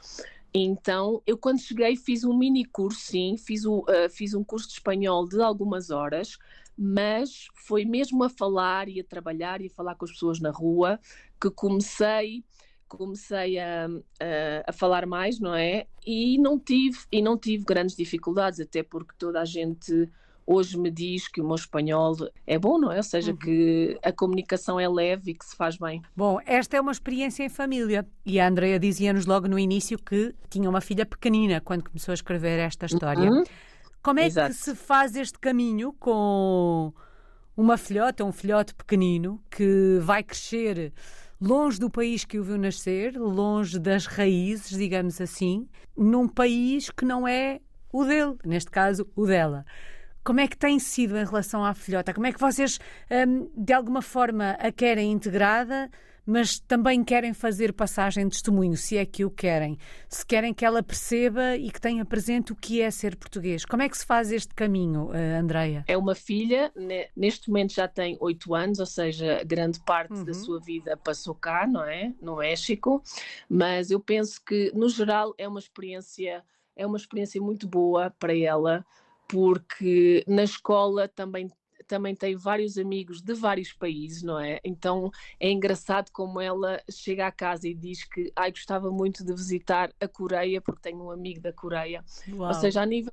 Então, 0.51 1.22
eu 1.27 1.38
quando 1.38 1.60
cheguei 1.60 1.96
fiz 1.96 2.24
um 2.24 2.36
mini 2.36 2.65
curso, 2.65 3.01
sim, 3.01 3.38
fiz, 3.38 3.65
o, 3.65 3.81
uh, 3.81 4.10
fiz 4.10 4.34
um 4.34 4.43
curso 4.43 4.67
de 4.67 4.74
espanhol 4.74 5.27
de 5.27 5.39
algumas 5.39 5.91
horas, 5.91 6.39
mas 6.75 7.50
foi 7.53 7.86
mesmo 7.86 8.24
a 8.24 8.29
falar 8.29 8.89
e 8.89 9.00
a 9.00 9.03
trabalhar 9.03 9.62
e 9.62 9.67
a 9.67 9.69
falar 9.69 9.93
com 9.93 10.05
as 10.05 10.12
pessoas 10.12 10.39
na 10.39 10.50
rua 10.50 11.00
que 11.39 11.51
comecei 11.51 12.43
comecei 12.88 13.60
a, 13.60 13.86
a, 13.86 14.69
a, 14.72 14.74
falar 14.74 15.05
mais, 15.05 15.39
não 15.39 15.53
é? 15.53 15.86
E 16.03 16.39
não 16.39 16.58
tive 16.58 16.98
e 17.12 17.22
não 17.22 17.38
tive 17.38 17.63
grandes 17.63 17.96
dificuldades, 17.96 18.60
até 18.60 18.81
porque 18.81 19.13
toda 19.19 19.39
a 19.39 19.46
gente 19.46 20.10
hoje 20.50 20.79
me 20.79 20.89
diz 20.89 21.27
que 21.27 21.39
o 21.39 21.46
meu 21.46 21.56
espanhol 21.56 22.15
é 22.48 22.58
bom, 22.58 22.79
não 22.79 22.91
é? 22.91 22.98
Ou 22.98 23.03
seja, 23.03 23.32
uhum. 23.32 23.38
que 23.38 24.00
a 24.03 24.12
comunicação 24.12 24.79
é 24.79 24.89
leve 24.89 25.32
e 25.32 25.34
que 25.36 25.46
se 25.46 25.56
faz 25.56 25.77
bem. 25.77 26.01
Bom, 26.18 26.39
esta 26.44 26.75
é 26.75 26.82
uma 26.82 26.91
experiência 26.91 27.44
em 27.44 27.50
família 27.50 28.03
e 28.25 28.39
a 28.39 28.48
Andrea 28.48 28.79
dizia-nos 28.79 29.27
logo 29.27 29.48
no 29.48 29.60
início 29.60 30.00
que 30.00 30.34
tinha 30.50 30.68
uma 30.68 30.82
filha 30.82 31.06
pequenina 31.06 31.62
quando 31.62 31.84
começou 31.84 32.12
a 32.12 32.15
escrever 32.15 32.58
esta 32.58 32.88
história. 32.88 33.29
Uhum. 33.29 33.44
Como 34.01 34.20
é 34.20 34.25
Exato. 34.25 34.50
que 34.50 34.56
se 34.56 34.74
faz 34.74 35.15
este 35.15 35.38
caminho 35.38 35.94
com 35.94 36.91
uma 37.56 37.77
filhota, 37.77 38.24
um 38.24 38.32
filhote 38.32 38.74
pequenino 38.74 39.39
que 39.51 40.00
vai 40.01 40.24
crescer 40.24 40.91
longe 41.39 41.79
do 41.79 41.91
país 41.91 42.25
que 42.25 42.39
o 42.39 42.44
viu 42.44 42.58
nascer, 42.58 43.15
longe 43.15 43.77
das 43.77 44.08
raízes, 44.08 44.75
digamos 44.75 45.22
assim, 45.22 45.70
num 45.96 46.27
país 46.27 46.89
que 46.89 47.06
não 47.06 47.27
é 47.27 47.60
o 47.94 48.03
dele, 48.03 48.36
neste 48.44 48.72
caso, 48.72 49.08
o 49.15 49.27
dela. 49.27 49.63
Como 50.29 50.41
é 50.41 50.48
que 50.48 50.55
tem 50.55 50.77
sido 50.77 51.17
em 51.17 51.25
relação 51.25 51.65
à 51.65 51.74
filhota? 51.74 52.13
Como 52.13 52.27
é 52.27 52.31
que 52.31 52.39
vocês, 52.39 52.79
hum, 53.09 53.50
de 53.57 53.74
alguma 53.74 54.00
forma, 54.00 54.51
a 54.59 54.71
querem 54.71 55.12
integrada, 55.12 55.89
mas 56.24 56.59
também 56.59 57.03
querem 57.03 57.33
fazer 57.33 57.74
passagem 57.74 58.25
de 58.25 58.33
testemunho, 58.33 58.77
se 58.77 58.95
é 58.95 59.07
que 59.07 59.25
o 59.25 59.31
querem? 59.31 59.79
Se 60.07 60.24
querem 60.24 60.53
que 60.53 60.63
ela 60.63 60.83
perceba 60.83 61.57
e 61.57 61.71
que 61.71 61.81
tenha 61.81 62.05
presente 62.05 62.53
o 62.53 62.55
que 62.55 62.79
é 62.79 62.91
ser 62.91 63.15
português. 63.15 63.65
Como 63.65 63.81
é 63.81 63.89
que 63.89 63.98
se 63.98 64.05
faz 64.05 64.31
este 64.31 64.53
caminho, 64.53 65.05
uh, 65.05 65.39
Andreia? 65.41 65.83
É 65.88 65.98
uma 65.98 66.13
filha, 66.13 66.71
neste 67.17 67.50
momento 67.50 67.74
já 67.74 67.88
tem 67.88 68.15
oito 68.21 68.53
anos, 68.53 68.77
ou 68.77 68.86
seja, 68.86 69.43
grande 69.43 69.79
parte 69.79 70.13
uhum. 70.13 70.25
da 70.25 70.33
sua 70.36 70.59
vida 70.59 70.95
passou 70.95 71.33
cá, 71.33 71.65
não 71.65 71.83
é? 71.83 72.13
No 72.21 72.36
México, 72.36 73.01
mas 73.50 73.89
eu 73.89 74.00
penso 74.00 74.39
que, 74.45 74.71
no 74.75 74.89
geral, 74.89 75.33
é 75.39 75.48
uma 75.48 75.59
experiência, 75.59 76.43
é 76.75 76.86
uma 76.86 76.98
experiência 76.98 77.41
muito 77.41 77.67
boa 77.67 78.12
para 78.12 78.38
ela 78.38 78.86
porque 79.29 80.25
na 80.27 80.43
escola 80.43 81.07
também 81.07 81.48
também 81.88 82.13
tem 82.15 82.36
vários 82.36 82.77
amigos 82.77 83.19
de 83.19 83.33
vários 83.33 83.74
países, 83.74 84.21
não 84.21 84.39
é? 84.39 84.59
Então 84.63 85.09
é 85.39 85.50
engraçado 85.50 86.12
como 86.12 86.39
ela 86.39 86.79
chega 86.88 87.25
à 87.25 87.31
casa 87.31 87.67
e 87.67 87.74
diz 87.74 88.03
que 88.03 88.31
ai, 88.36 88.51
gostava 88.51 88.91
muito 88.91 89.25
de 89.25 89.33
visitar 89.33 89.91
a 90.00 90.07
Coreia 90.07 90.62
porque 90.62 90.81
tenho 90.83 91.03
um 91.03 91.09
amigo 91.09 91.41
da 91.41 91.51
Coreia. 91.51 92.05
Uau. 92.31 92.48
Ou 92.48 92.53
seja, 92.53 92.83
a 92.83 92.86
nível 92.86 93.12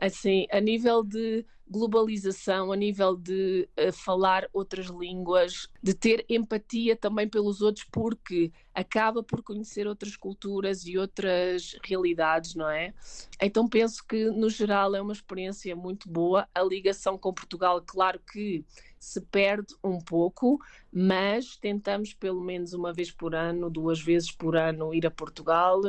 assim, 0.00 0.46
a 0.50 0.60
nível 0.60 1.04
de 1.04 1.44
globalização, 1.70 2.72
a 2.72 2.76
nível 2.76 3.16
de 3.16 3.68
uh, 3.78 3.92
falar 3.92 4.48
outras 4.52 4.86
línguas, 4.86 5.68
de 5.80 5.94
ter 5.94 6.24
empatia 6.28 6.96
também 6.96 7.28
pelos 7.28 7.62
outros, 7.62 7.86
porque 7.92 8.50
acaba 8.74 9.22
por 9.22 9.40
conhecer 9.40 9.86
outras 9.86 10.16
culturas 10.16 10.84
e 10.84 10.98
outras 10.98 11.76
realidades, 11.84 12.56
não 12.56 12.68
é? 12.68 12.92
Então 13.40 13.68
penso 13.68 14.04
que, 14.04 14.30
no 14.30 14.50
geral, 14.50 14.96
é 14.96 15.00
uma 15.00 15.12
experiência 15.12 15.76
muito 15.76 16.08
boa. 16.08 16.48
A 16.52 16.62
ligação 16.62 17.16
com 17.16 17.32
Portugal, 17.32 17.80
claro 17.86 18.20
que 18.32 18.64
se 19.00 19.18
perde 19.18 19.74
um 19.82 19.98
pouco, 19.98 20.60
mas 20.92 21.56
tentamos 21.56 22.12
pelo 22.12 22.42
menos 22.42 22.74
uma 22.74 22.92
vez 22.92 23.10
por 23.10 23.34
ano, 23.34 23.70
duas 23.70 23.98
vezes 23.98 24.30
por 24.30 24.54
ano 24.54 24.94
ir 24.94 25.06
a 25.06 25.10
Portugal. 25.10 25.80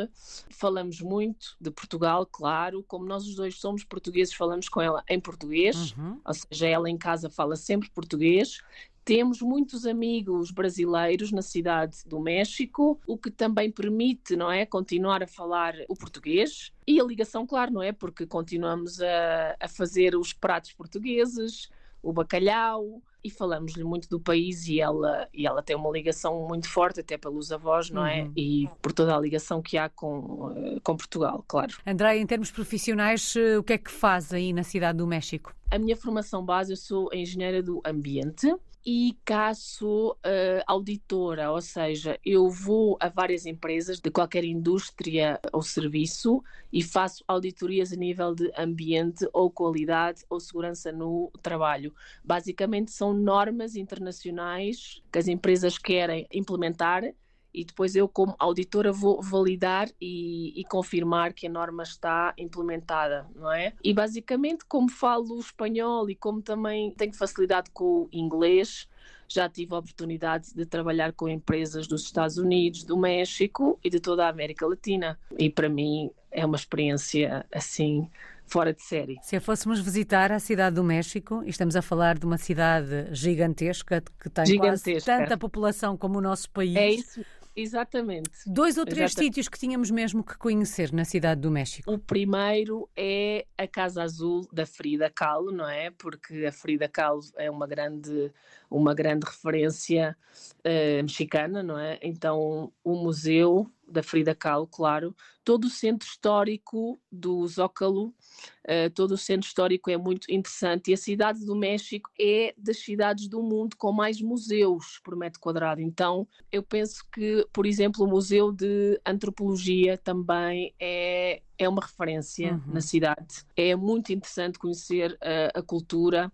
Falamos 0.50 1.02
muito 1.02 1.58
de 1.60 1.70
Portugal, 1.70 2.26
claro, 2.26 2.84
como 2.88 3.06
nós 3.06 3.28
os 3.28 3.36
dois 3.36 3.60
somos 3.60 3.84
portugueses, 3.84 4.34
falamos 4.34 4.70
com 4.70 4.82
ela 4.82 5.04
em 5.10 5.20
português, 5.20 5.94
uhum. 5.98 6.22
ou 6.24 6.34
seja, 6.34 6.68
ela 6.68 6.90
em 6.90 6.98
casa 6.98 7.30
fala 7.30 7.58
sempre 7.58 7.90
português. 7.90 8.62
Temos 9.04 9.42
muitos 9.42 9.86
amigos 9.86 10.52
brasileiros 10.52 11.32
na 11.32 11.42
cidade 11.42 11.98
do 12.06 12.20
México, 12.20 13.02
o 13.06 13.18
que 13.18 13.32
também 13.32 13.70
permite, 13.70 14.38
não 14.38 14.50
é, 14.50 14.66
continuar 14.66 15.22
a 15.22 15.28
falar 15.28 15.74
o 15.90 15.96
português 15.96 16.72
e 16.88 17.02
a 17.02 17.04
ligação, 17.04 17.46
claro, 17.46 17.74
não 17.74 17.82
é, 17.82 17.92
porque 17.92 18.26
continuamos 18.26 19.02
a, 19.02 19.58
a 19.60 19.68
fazer 19.68 20.16
os 20.16 20.32
pratos 20.32 20.72
portugueses, 20.72 21.68
o 22.02 22.12
bacalhau, 22.12 23.02
e 23.24 23.30
falamos-lhe 23.30 23.84
muito 23.84 24.10
do 24.10 24.20
país 24.20 24.68
e 24.68 24.80
ela, 24.80 25.28
e 25.34 25.46
ela 25.46 25.62
tem 25.62 25.76
uma 25.76 25.90
ligação 25.92 26.48
muito 26.48 26.68
forte, 26.68 27.00
até 27.00 27.18
pelos 27.18 27.52
avós, 27.52 27.90
não 27.90 28.06
é? 28.06 28.24
Uhum. 28.24 28.34
E 28.36 28.70
por 28.82 28.92
toda 28.92 29.16
a 29.16 29.20
ligação 29.20 29.62
que 29.62 29.78
há 29.78 29.90
com, 29.90 30.52
eh, 30.56 30.80
com 30.84 30.98
Portugal, 30.98 31.44
claro. 31.48 31.76
André, 31.86 32.18
em 32.18 32.26
termos 32.26 32.50
profissionais, 32.50 33.36
eh, 33.36 33.58
o 33.58 33.64
que 33.64 33.74
é 33.74 33.78
que 33.78 33.92
faz 33.92 34.34
aí 34.34 34.52
na 34.52 34.64
cidade 34.64 34.98
do 34.98 35.06
México? 35.06 35.56
A 35.70 35.78
minha 35.78 35.96
formação 35.96 36.44
base, 36.44 36.74
eu 36.74 36.78
sou 36.78 37.10
engenheira 37.14 37.62
do 37.62 37.82
ambiente 37.86 38.54
e 38.86 39.16
sou 39.56 40.14
uh, 40.14 40.64
auditora, 40.66 41.52
ou 41.52 41.62
seja, 41.62 42.20
eu 42.26 42.50
vou 42.50 42.98
a 43.00 43.10
várias 43.10 43.46
empresas 43.46 44.00
de 44.00 44.10
qualquer 44.10 44.44
indústria 44.44 45.40
ou 45.54 45.62
serviço 45.62 46.44
e 46.74 46.82
faço 46.82 47.24
auditorias 47.28 47.94
a 47.94 47.96
nível 47.96 48.34
de 48.34 48.52
ambiente 48.58 49.28
ou 49.34 49.52
qualidade 49.52 50.24
ou 50.30 50.40
segurança 50.40 50.92
no 50.92 51.32
trabalho. 51.42 51.94
Basicamente 52.24 52.92
são 52.92 53.14
normas 53.14 53.76
internacionais 53.76 55.02
que 55.12 55.20
as 55.20 55.28
empresas 55.28 55.78
querem 55.78 56.28
implementar 56.32 57.04
e 57.54 57.66
depois 57.66 57.96
eu, 57.96 58.08
como 58.08 58.36
auditora, 58.40 58.92
vou 58.92 59.22
validar 59.22 59.90
e, 60.00 60.60
e, 60.60 60.64
confirmar 60.66 61.34
que 61.34 61.48
a 61.48 61.50
norma 61.50 61.84
está 61.84 62.34
implementada, 62.38 63.28
não 63.36 63.52
é? 63.52 63.74
E 63.84 63.94
basicamente, 63.94 64.66
como 64.66 64.90
falo 64.90 65.40
espanhol 65.40 66.10
e 66.10 66.16
como 66.16 66.42
também 66.42 66.92
tenho 66.92 67.14
facilidade 67.14 67.70
com 67.72 68.04
o 68.04 68.10
inglês, 68.12 68.88
já 69.28 69.50
tive 69.50 69.74
a 69.74 69.80
oportunidade 69.80 70.54
de 70.54 70.66
trabalhar 70.66 71.14
com 71.14 71.28
empresas 71.28 71.88
dos 71.88 72.04
Estados 72.04 72.38
Unidos, 72.38 72.84
do 72.84 72.98
México 72.98 73.80
e 73.84 73.90
de 73.90 74.00
toda 74.00 74.26
a 74.26 74.30
América 74.30 74.66
Latina. 74.66 75.18
E 75.38 75.50
para 75.50 75.70
mim 75.70 76.12
é 76.30 76.46
uma 76.46 76.56
experiência 76.58 77.46
assim 77.54 78.10
fora 78.46 78.74
de 78.74 78.82
série. 78.82 79.18
Se 79.24 79.40
fôssemos 79.40 79.80
visitar 79.80 80.32
a 80.32 80.40
cidade 80.40 80.76
do 80.76 80.84
México, 80.84 81.42
e 81.46 81.50
estamos 81.50 81.76
a 81.78 81.82
falar 81.82 82.20
de 82.20 82.26
uma 82.26 82.38
cidade 82.38 83.08
gigantesca 83.14 84.04
que 84.20 84.30
tem 84.30 84.46
gigantesca. 84.46 84.92
quase 84.92 85.06
tanta 85.06 85.38
população 85.38 85.96
como 85.96 86.18
o 86.18 86.22
nosso 86.22 86.50
país. 86.50 86.76
É 86.76 86.90
isso 86.90 87.26
Exatamente. 87.62 88.30
Dois 88.46 88.78
ou 88.78 88.86
três 88.86 89.12
Exatamente. 89.12 89.34
sítios 89.34 89.48
que 89.48 89.60
tínhamos 89.60 89.92
mesmo 89.92 90.24
que 90.24 90.38
conhecer 90.38 90.92
na 90.92 91.06
cidade 91.06 91.42
do 91.42 91.52
México. 91.52 91.92
O 91.92 91.98
primeiro 91.98 92.90
é 92.96 93.46
a 93.58 93.68
Casa 93.68 94.04
Azul 94.04 94.48
da 94.52 94.66
Frida 94.66 95.10
Kahlo, 95.10 95.52
não 95.52 95.68
é? 95.68 95.92
Porque 95.92 96.46
a 96.46 96.52
Frida 96.52 96.88
Kahlo 96.88 97.22
é 97.38 97.50
uma 97.50 97.68
grande, 97.68 98.32
uma 98.70 98.94
grande 98.94 99.26
referência 99.26 100.18
uh, 100.60 101.04
mexicana, 101.04 101.62
não 101.62 101.78
é? 101.78 102.00
Então 102.02 102.72
o 102.84 102.96
museu 102.96 103.70
da 103.92 104.02
Frida 104.02 104.34
Kahlo, 104.34 104.68
claro, 104.68 105.16
todo 105.44 105.66
o 105.66 105.70
centro 105.70 106.08
histórico 106.08 107.00
do 107.12 107.46
Zócalo, 107.48 108.08
uh, 108.08 108.90
todo 108.94 109.12
o 109.12 109.18
centro 109.18 109.48
histórico 109.48 109.90
é 109.90 109.98
muito 109.98 110.32
interessante 110.32 110.92
e 110.92 110.94
a 110.94 110.98
cidade 110.98 111.46
do 111.46 111.56
México 111.56 112.10
é 112.20 112.54
das 112.58 112.78
cidades 112.78 113.28
do 113.28 113.42
mundo 113.42 113.76
com 113.76 113.92
mais 113.92 114.22
museus 114.22 115.00
por 115.04 115.16
metro 115.16 115.40
quadrado. 115.40 115.82
Então, 115.82 116.28
eu 116.52 116.64
penso 116.64 117.06
que, 117.12 117.48
por 117.52 117.66
exemplo, 117.66 118.06
o 118.06 118.08
Museu 118.08 118.52
de 118.52 119.00
Antropologia 119.06 119.98
também 119.98 120.74
é, 120.80 121.42
é 121.58 121.68
uma 121.68 121.82
referência 121.82 122.54
uhum. 122.54 122.74
na 122.74 122.82
cidade. 122.82 123.46
É 123.56 123.76
muito 123.76 124.12
interessante 124.14 124.60
conhecer 124.60 125.14
uh, 125.14 125.60
a 125.60 125.62
cultura, 125.62 126.32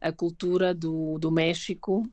a 0.00 0.12
cultura 0.12 0.74
do, 0.74 1.18
do 1.18 1.30
México. 1.30 2.08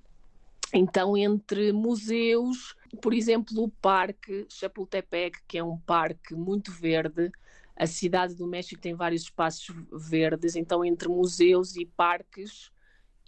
Então, 0.74 1.16
entre 1.16 1.72
museus, 1.72 2.76
por 3.02 3.14
exemplo, 3.14 3.64
o 3.64 3.70
Parque 3.70 4.46
Chapultepec, 4.50 5.40
que 5.48 5.58
é 5.58 5.64
um 5.64 5.78
parque 5.78 6.34
muito 6.34 6.72
verde, 6.72 7.32
a 7.76 7.86
cidade 7.86 8.34
do 8.36 8.48
México 8.48 8.82
tem 8.82 8.96
vários 8.96 9.24
espaços 9.24 9.76
verdes, 9.92 10.56
então 10.56 10.84
entre 10.84 11.08
museus 11.08 11.76
e 11.76 11.86
parques. 11.86 12.72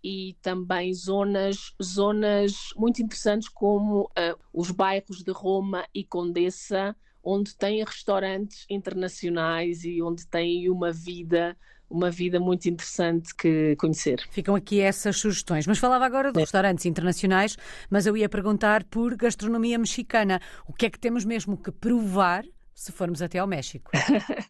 E 0.02 0.38
também 0.42 0.94
zonas, 0.94 1.76
zonas 1.84 2.70
muito 2.78 3.02
interessantes 3.02 3.50
como 3.50 4.04
uh, 4.04 4.40
os 4.54 4.72
bairros 4.72 5.22
de 5.24 5.32
Roma 5.32 5.86
e 5.94 6.06
Condessa, 6.06 6.96
onde 7.22 7.54
tem 7.56 7.84
restaurantes 7.84 8.66
internacionais 8.70 9.84
e 9.84 10.02
onde 10.02 10.26
tem 10.26 10.70
uma 10.70 10.90
vida 10.92 11.58
uma 11.90 12.12
vida 12.12 12.40
muito 12.40 12.70
interessante 12.70 13.34
que 13.36 13.76
conhecer. 13.78 14.22
Ficam 14.32 14.56
aqui 14.56 14.80
essas 14.80 15.18
sugestões. 15.18 15.66
Mas 15.66 15.80
falava 15.80 16.06
agora 16.06 16.32
de 16.32 16.40
restaurantes 16.40 16.86
internacionais, 16.86 17.58
mas 17.90 18.06
eu 18.06 18.16
ia 18.16 18.30
perguntar 18.30 18.84
por 18.84 19.16
gastronomia 19.16 19.78
mexicana. 19.78 20.40
O 20.68 20.74
que 20.74 20.86
é 20.86 20.90
que 20.90 21.00
temos 21.00 21.26
mesmo 21.26 21.58
que 21.58 21.72
provar 21.72 22.46
se 22.74 22.92
formos 22.92 23.22
até 23.22 23.40
ao 23.40 23.48
México? 23.48 23.92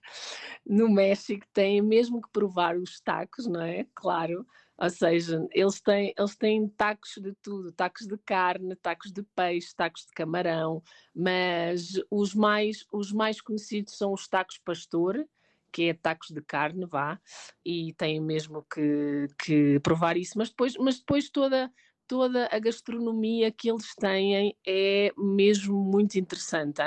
no 0.67 0.89
México 0.89 1.46
tem 1.53 1.81
mesmo 1.81 2.22
que 2.22 2.29
provar 2.31 2.77
os 2.77 3.00
tacos, 3.00 3.48
não 3.48 3.62
é? 3.62 3.86
Claro. 3.96 4.46
Ou 4.81 4.89
seja, 4.89 5.46
eles 5.51 5.81
têm, 5.81 6.13
eles 6.17 6.38
têm 6.38 6.69
tacos 6.69 7.15
de 7.17 7.34
tudo, 7.41 7.72
tacos 7.74 8.08
de 8.08 8.17
carne, 8.19 8.75
tacos 8.77 9.12
de 9.12 9.24
peixe, 9.36 9.75
tacos 9.75 10.05
de 10.05 10.12
camarão, 10.13 10.81
mas 11.13 12.01
os 12.10 12.34
mais, 12.34 12.86
os 12.89 13.12
mais 13.12 13.41
conhecidos 13.41 13.98
são 13.98 14.13
os 14.13 14.25
tacos 14.27 14.58
pastor, 14.58 15.27
que 15.72 15.90
é 15.90 15.94
tacos 15.94 16.30
de 16.30 16.42
carne, 16.42 16.86
vá, 16.86 17.20
e 17.66 17.94
têm 17.94 18.20
mesmo 18.20 18.66
que, 18.72 19.28
que 19.38 19.80
provar 19.80 20.18
isso, 20.18 20.38
mas 20.38 20.50
depois, 20.50 20.76
mas 20.78 21.00
depois 21.00 21.30
toda, 21.30 21.72
toda 22.08 22.48
a 22.52 22.60
gastronomia 22.60 23.52
que 23.52 23.70
eles 23.70 23.94
têm 23.96 24.56
é 24.66 25.12
mesmo 25.18 25.84
muito 25.84 26.16
interessante. 26.16 26.82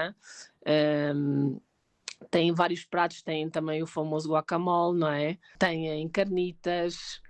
Tem 2.31 2.53
vários 2.53 2.85
pratos, 2.85 3.23
tem 3.23 3.51
também 3.51 3.83
o 3.83 3.87
famoso 3.87 4.31
guacamole, 4.31 4.99
não 4.99 5.09
é? 5.09 5.39
Tem 5.59 6.09
carnitas, 6.09 7.21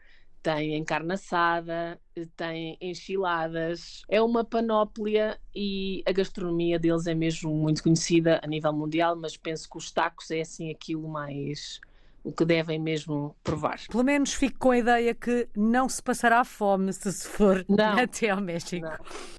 tem 0.42 0.82
carne 0.84 1.14
assada, 1.14 1.98
tem 2.36 2.76
enchiladas, 2.80 4.02
é 4.08 4.20
uma 4.20 4.44
panóplia 4.44 5.38
e 5.54 6.02
a 6.06 6.12
gastronomia 6.12 6.78
deles 6.78 7.06
é 7.06 7.14
mesmo 7.14 7.54
muito 7.54 7.82
conhecida 7.82 8.40
a 8.42 8.46
nível 8.46 8.72
mundial, 8.72 9.16
mas 9.16 9.36
penso 9.36 9.70
que 9.70 9.78
os 9.78 9.90
tacos 9.90 10.30
é 10.30 10.40
assim 10.40 10.70
aquilo 10.70 11.08
mais 11.08 11.80
o 12.24 12.32
que 12.32 12.44
devem 12.44 12.78
mesmo 12.78 13.34
provar. 13.42 13.80
Pelo 13.90 14.04
menos 14.04 14.32
fico 14.32 14.58
com 14.58 14.70
a 14.70 14.78
ideia 14.78 15.14
que 15.14 15.48
não 15.56 15.88
se 15.88 16.02
passará 16.02 16.44
fome 16.44 16.92
se 16.92 17.12
se 17.12 17.28
for 17.28 17.64
não. 17.68 17.98
até 17.98 18.30
ao 18.30 18.40
México. 18.40 18.86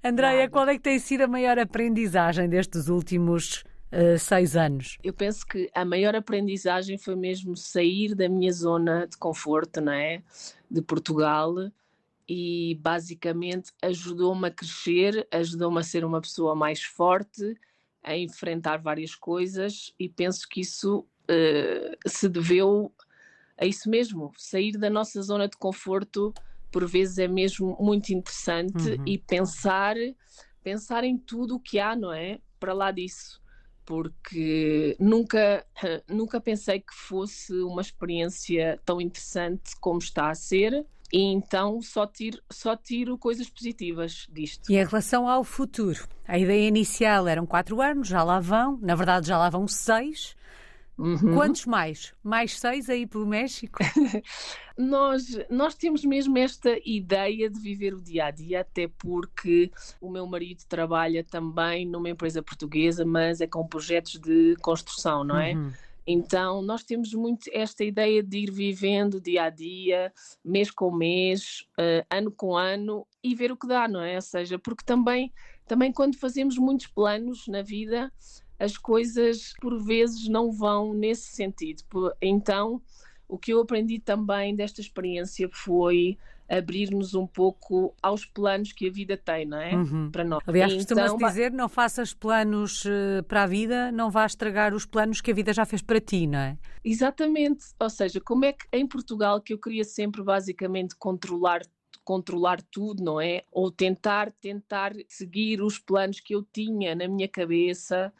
Andréia, 0.03 0.49
qual 0.49 0.67
é 0.67 0.73
que 0.73 0.81
tem 0.81 0.99
sido 0.99 1.21
a 1.21 1.27
maior 1.27 1.57
aprendizagem 1.57 2.49
destes 2.49 2.89
últimos 2.89 3.63
uh, 3.93 4.17
seis 4.17 4.55
anos? 4.55 4.97
Eu 5.03 5.13
penso 5.13 5.45
que 5.45 5.69
a 5.73 5.85
maior 5.85 6.15
aprendizagem 6.15 6.97
foi 6.97 7.15
mesmo 7.15 7.55
sair 7.55 8.15
da 8.15 8.27
minha 8.27 8.51
zona 8.51 9.07
de 9.07 9.17
conforto, 9.17 9.79
não 9.79 9.93
é? 9.93 10.23
De 10.69 10.81
Portugal 10.81 11.53
e 12.27 12.79
basicamente 12.81 13.71
ajudou-me 13.81 14.47
a 14.47 14.51
crescer, 14.51 15.27
ajudou-me 15.31 15.79
a 15.79 15.83
ser 15.83 16.03
uma 16.05 16.21
pessoa 16.21 16.55
mais 16.55 16.81
forte, 16.81 17.55
a 18.01 18.17
enfrentar 18.17 18.77
várias 18.77 19.13
coisas 19.13 19.93
e 19.99 20.09
penso 20.09 20.47
que 20.49 20.61
isso 20.61 20.99
uh, 20.99 22.09
se 22.09 22.27
deveu 22.27 22.91
a 23.57 23.65
isso 23.65 23.89
mesmo, 23.89 24.31
sair 24.35 24.77
da 24.77 24.89
nossa 24.89 25.21
zona 25.21 25.47
de 25.47 25.57
conforto 25.57 26.33
por 26.71 26.87
vezes 26.87 27.19
é 27.19 27.27
mesmo 27.27 27.77
muito 27.79 28.09
interessante 28.09 28.89
uhum. 28.89 29.03
e 29.05 29.17
pensar 29.19 29.95
pensar 30.63 31.03
em 31.03 31.17
tudo 31.17 31.57
o 31.57 31.59
que 31.59 31.77
há, 31.77 31.95
não 31.95 32.11
é? 32.11 32.39
Para 32.59 32.73
lá 32.73 32.89
disso 32.89 33.42
porque 33.85 34.95
nunca, 34.99 35.65
nunca 36.07 36.39
pensei 36.39 36.79
que 36.79 36.93
fosse 36.93 37.53
uma 37.61 37.81
experiência 37.81 38.79
tão 38.85 38.99
interessante 38.99 39.75
como 39.79 39.99
está 39.99 40.29
a 40.29 40.35
ser. 40.35 40.85
E 41.11 41.21
então 41.21 41.79
só 41.79 42.07
tiro, 42.07 42.41
só 42.51 42.75
tiro 42.75 43.17
coisas 43.19 43.47
positivas 43.47 44.27
disto. 44.31 44.71
E 44.71 44.75
em 44.75 44.83
relação 44.83 45.27
ao 45.27 45.43
futuro? 45.43 46.07
A 46.27 46.39
ideia 46.39 46.67
inicial 46.67 47.27
eram 47.27 47.45
quatro 47.45 47.79
anos, 47.81 48.07
já 48.07 48.23
lá 48.23 48.39
vão, 48.39 48.79
na 48.81 48.95
verdade 48.95 49.27
já 49.27 49.37
lá 49.37 49.49
vão 49.49 49.67
seis. 49.67 50.35
Uhum. 50.97 51.33
Quantos 51.33 51.65
mais? 51.65 52.13
Mais 52.23 52.59
seis 52.59 52.89
aí 52.89 53.07
pelo 53.07 53.25
México? 53.25 53.79
nós, 54.77 55.39
nós 55.49 55.75
temos 55.75 56.05
mesmo 56.05 56.37
esta 56.37 56.77
ideia 56.85 57.49
de 57.49 57.59
viver 57.59 57.93
o 57.93 58.01
dia 58.01 58.25
a 58.25 58.31
dia, 58.31 58.61
até 58.61 58.87
porque 58.87 59.71
o 59.99 60.09
meu 60.09 60.27
marido 60.27 60.63
trabalha 60.69 61.23
também 61.23 61.85
numa 61.87 62.09
empresa 62.09 62.43
portuguesa, 62.43 63.03
mas 63.03 63.41
é 63.41 63.47
com 63.47 63.67
projetos 63.67 64.19
de 64.19 64.55
construção, 64.61 65.23
não 65.23 65.37
é? 65.37 65.53
Uhum. 65.53 65.71
Então, 66.05 66.61
nós 66.61 66.83
temos 66.83 67.13
muito 67.13 67.49
esta 67.53 67.83
ideia 67.83 68.21
de 68.21 68.39
ir 68.39 68.51
vivendo 68.51 69.21
dia 69.21 69.45
a 69.45 69.49
dia, 69.49 70.11
mês 70.43 70.69
com 70.69 70.91
mês, 70.91 71.65
uh, 71.79 72.05
ano 72.09 72.29
com 72.29 72.57
ano 72.57 73.07
e 73.23 73.33
ver 73.33 73.51
o 73.51 73.57
que 73.57 73.67
dá, 73.67 73.87
não 73.87 74.01
é? 74.01 74.15
Ou 74.15 74.21
seja, 74.21 74.59
porque 74.59 74.83
também, 74.85 75.33
também 75.65 75.93
quando 75.93 76.17
fazemos 76.17 76.57
muitos 76.57 76.87
planos 76.87 77.47
na 77.47 77.61
vida, 77.61 78.11
as 78.59 78.77
coisas 78.77 79.53
por 79.59 79.81
vezes 79.83 80.27
não 80.27 80.51
vão 80.51 80.93
nesse 80.93 81.35
sentido. 81.35 81.83
Então, 82.21 82.81
o 83.27 83.37
que 83.37 83.53
eu 83.53 83.61
aprendi 83.61 83.99
também 83.99 84.55
desta 84.55 84.81
experiência 84.81 85.49
foi 85.51 86.17
abrir-nos 86.47 87.15
um 87.15 87.25
pouco 87.25 87.95
aos 88.01 88.25
planos 88.25 88.71
que 88.71 88.87
a 88.87 88.91
vida 88.91 89.17
tem, 89.17 89.45
não 89.45 89.57
é? 89.57 89.73
Uhum. 89.73 90.11
Para 90.11 90.23
nós. 90.23 90.43
Aliás, 90.45 90.73
então, 90.73 90.97
costuma-se 90.97 91.33
dizer, 91.33 91.51
não 91.51 91.69
faças 91.69 92.13
planos 92.13 92.83
eh, 92.85 93.21
para 93.23 93.43
a 93.43 93.47
vida, 93.47 93.91
não 93.91 94.11
vais 94.11 94.33
estragar 94.33 94.73
os 94.73 94.85
planos 94.85 95.21
que 95.21 95.31
a 95.31 95.33
vida 95.33 95.53
já 95.53 95.65
fez 95.65 95.81
para 95.81 95.99
ti, 95.99 96.27
não 96.27 96.39
é? 96.39 96.57
Exatamente. 96.83 97.65
Ou 97.79 97.89
seja, 97.89 98.21
como 98.21 98.45
é 98.45 98.53
que 98.53 98.65
em 98.71 98.85
Portugal, 98.85 99.41
que 99.41 99.53
eu 99.53 99.57
queria 99.57 99.83
sempre 99.83 100.21
basicamente 100.21 100.95
controlar 100.95 101.61
controlar 102.03 102.61
tudo, 102.63 103.01
não 103.01 103.21
é? 103.21 103.43
Ou 103.49 103.71
tentar 103.71 104.29
tentar 104.33 104.91
seguir 105.07 105.61
os 105.61 105.79
planos 105.79 106.19
que 106.19 106.35
eu 106.35 106.43
tinha 106.43 106.93
na 106.93 107.07
minha 107.07 107.29
cabeça, 107.29 108.11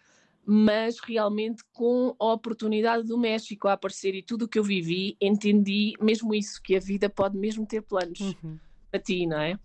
mas 0.46 1.00
realmente 1.00 1.64
com 1.72 2.16
a 2.20 2.34
oportunidade 2.34 3.08
do 3.08 3.18
México 3.18 3.68
a 3.68 3.74
aparecer 3.74 4.14
e 4.14 4.22
tudo 4.22 4.46
o 4.46 4.48
que 4.48 4.60
eu 4.60 4.64
vivi, 4.64 5.16
entendi 5.22 5.94
mesmo 6.02 6.34
isso, 6.34 6.62
que 6.62 6.76
a 6.76 6.80
vida 6.80 7.10
pode 7.10 7.38
mesmo 7.38 7.66
ter 7.66 7.82
planos 7.82 8.20
uhum. 8.20 8.58
para 8.92 9.00
ti, 9.00 9.26
não 9.26 9.40
é? 9.40 9.58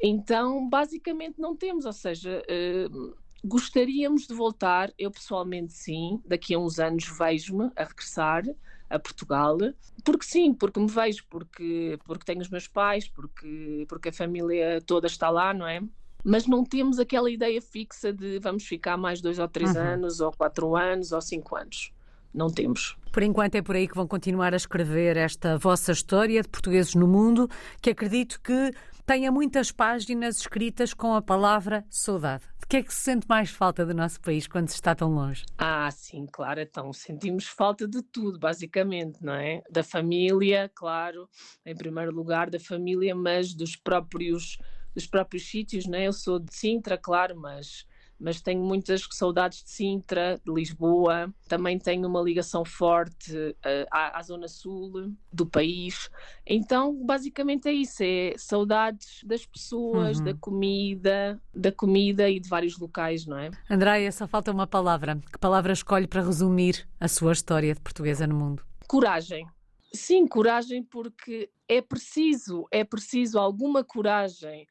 Então, 0.00 0.68
basicamente 0.68 1.40
não 1.40 1.56
temos, 1.56 1.84
ou 1.84 1.92
seja, 1.92 2.42
uh, 2.42 3.16
gostaríamos 3.44 4.26
de 4.26 4.34
voltar, 4.34 4.92
eu 4.98 5.10
pessoalmente 5.10 5.72
sim, 5.72 6.20
daqui 6.26 6.54
a 6.54 6.58
uns 6.58 6.78
anos 6.78 7.04
vejo-me 7.18 7.70
a 7.74 7.84
regressar 7.84 8.44
a 8.90 8.98
Portugal, 8.98 9.58
porque 10.04 10.24
sim, 10.24 10.54
porque 10.54 10.80
me 10.80 10.88
vejo, 10.88 11.24
porque, 11.28 11.98
porque 12.04 12.24
tenho 12.24 12.40
os 12.40 12.48
meus 12.48 12.66
pais, 12.66 13.08
porque, 13.08 13.84
porque 13.88 14.08
a 14.08 14.12
família 14.12 14.80
toda 14.82 15.06
está 15.06 15.30
lá, 15.30 15.52
não 15.52 15.66
é? 15.66 15.80
Mas 16.24 16.46
não 16.46 16.64
temos 16.64 16.98
aquela 16.98 17.30
ideia 17.30 17.60
fixa 17.60 18.12
de 18.12 18.38
vamos 18.38 18.64
ficar 18.64 18.96
mais 18.96 19.20
dois 19.20 19.38
ou 19.38 19.48
três 19.48 19.74
uhum. 19.74 19.82
anos, 19.82 20.20
ou 20.20 20.32
quatro 20.32 20.76
anos, 20.76 21.12
ou 21.12 21.20
cinco 21.20 21.56
anos. 21.56 21.92
Não 22.32 22.48
temos. 22.48 22.96
Por 23.12 23.22
enquanto 23.22 23.54
é 23.54 23.62
por 23.62 23.74
aí 23.74 23.88
que 23.88 23.94
vão 23.94 24.06
continuar 24.06 24.52
a 24.52 24.56
escrever 24.56 25.16
esta 25.16 25.56
vossa 25.56 25.92
história 25.92 26.42
de 26.42 26.48
portugueses 26.48 26.94
no 26.94 27.08
mundo, 27.08 27.48
que 27.80 27.90
acredito 27.90 28.40
que 28.40 28.72
tenha 29.06 29.32
muitas 29.32 29.72
páginas 29.72 30.40
escritas 30.40 30.92
com 30.92 31.14
a 31.14 31.22
palavra 31.22 31.82
saudade. 31.88 32.44
De 32.60 32.66
que 32.66 32.76
é 32.76 32.82
que 32.82 32.92
se 32.92 33.00
sente 33.00 33.26
mais 33.26 33.48
falta 33.48 33.86
do 33.86 33.94
nosso 33.94 34.20
país 34.20 34.46
quando 34.46 34.68
se 34.68 34.74
está 34.74 34.94
tão 34.94 35.10
longe? 35.14 35.46
Ah, 35.56 35.90
sim, 35.90 36.26
claro, 36.30 36.60
então 36.60 36.92
sentimos 36.92 37.46
falta 37.46 37.88
de 37.88 38.02
tudo, 38.02 38.38
basicamente, 38.38 39.24
não 39.24 39.32
é? 39.32 39.62
Da 39.70 39.82
família, 39.82 40.70
claro, 40.74 41.26
em 41.64 41.74
primeiro 41.74 42.12
lugar, 42.12 42.50
da 42.50 42.60
família, 42.60 43.14
mas 43.14 43.54
dos 43.54 43.74
próprios 43.74 44.58
dos 44.94 45.06
próprios 45.06 45.48
sítios, 45.48 45.86
né? 45.86 46.06
Eu 46.06 46.12
sou 46.12 46.38
de 46.38 46.54
Sintra, 46.54 46.98
claro, 46.98 47.36
mas 47.36 47.86
mas 48.18 48.40
tenho 48.40 48.62
muitas 48.62 49.06
saudades 49.12 49.62
de 49.62 49.70
Sintra, 49.70 50.40
de 50.44 50.52
Lisboa. 50.52 51.32
Também 51.46 51.78
tenho 51.78 52.08
uma 52.08 52.20
ligação 52.20 52.64
forte 52.64 53.32
uh, 53.32 53.86
à, 53.90 54.18
à, 54.18 54.22
zona 54.22 54.48
sul 54.48 55.14
do 55.32 55.46
país. 55.46 56.10
Então, 56.44 56.94
basicamente 57.04 57.68
é 57.68 57.72
isso: 57.72 58.02
é 58.02 58.34
saudades 58.36 59.22
das 59.24 59.46
pessoas, 59.46 60.18
uhum. 60.18 60.24
da 60.24 60.34
comida, 60.34 61.40
da 61.54 61.70
comida 61.70 62.28
e 62.28 62.40
de 62.40 62.48
vários 62.48 62.76
locais, 62.76 63.24
não 63.24 63.38
é? 63.38 63.50
Andréia, 63.70 64.10
só 64.10 64.26
falta 64.26 64.50
uma 64.50 64.66
palavra. 64.66 65.20
Que 65.32 65.38
palavra 65.38 65.72
escolhe 65.72 66.08
para 66.08 66.22
resumir 66.22 66.88
a 66.98 67.06
sua 67.06 67.32
história 67.32 67.72
de 67.72 67.80
portuguesa 67.80 68.26
no 68.26 68.34
mundo? 68.34 68.64
Coragem. 68.88 69.46
Sim, 69.92 70.26
coragem, 70.26 70.82
porque 70.82 71.50
é 71.68 71.80
preciso, 71.80 72.66
é 72.70 72.84
preciso 72.84 73.38
alguma 73.38 73.82
coragem 73.82 74.66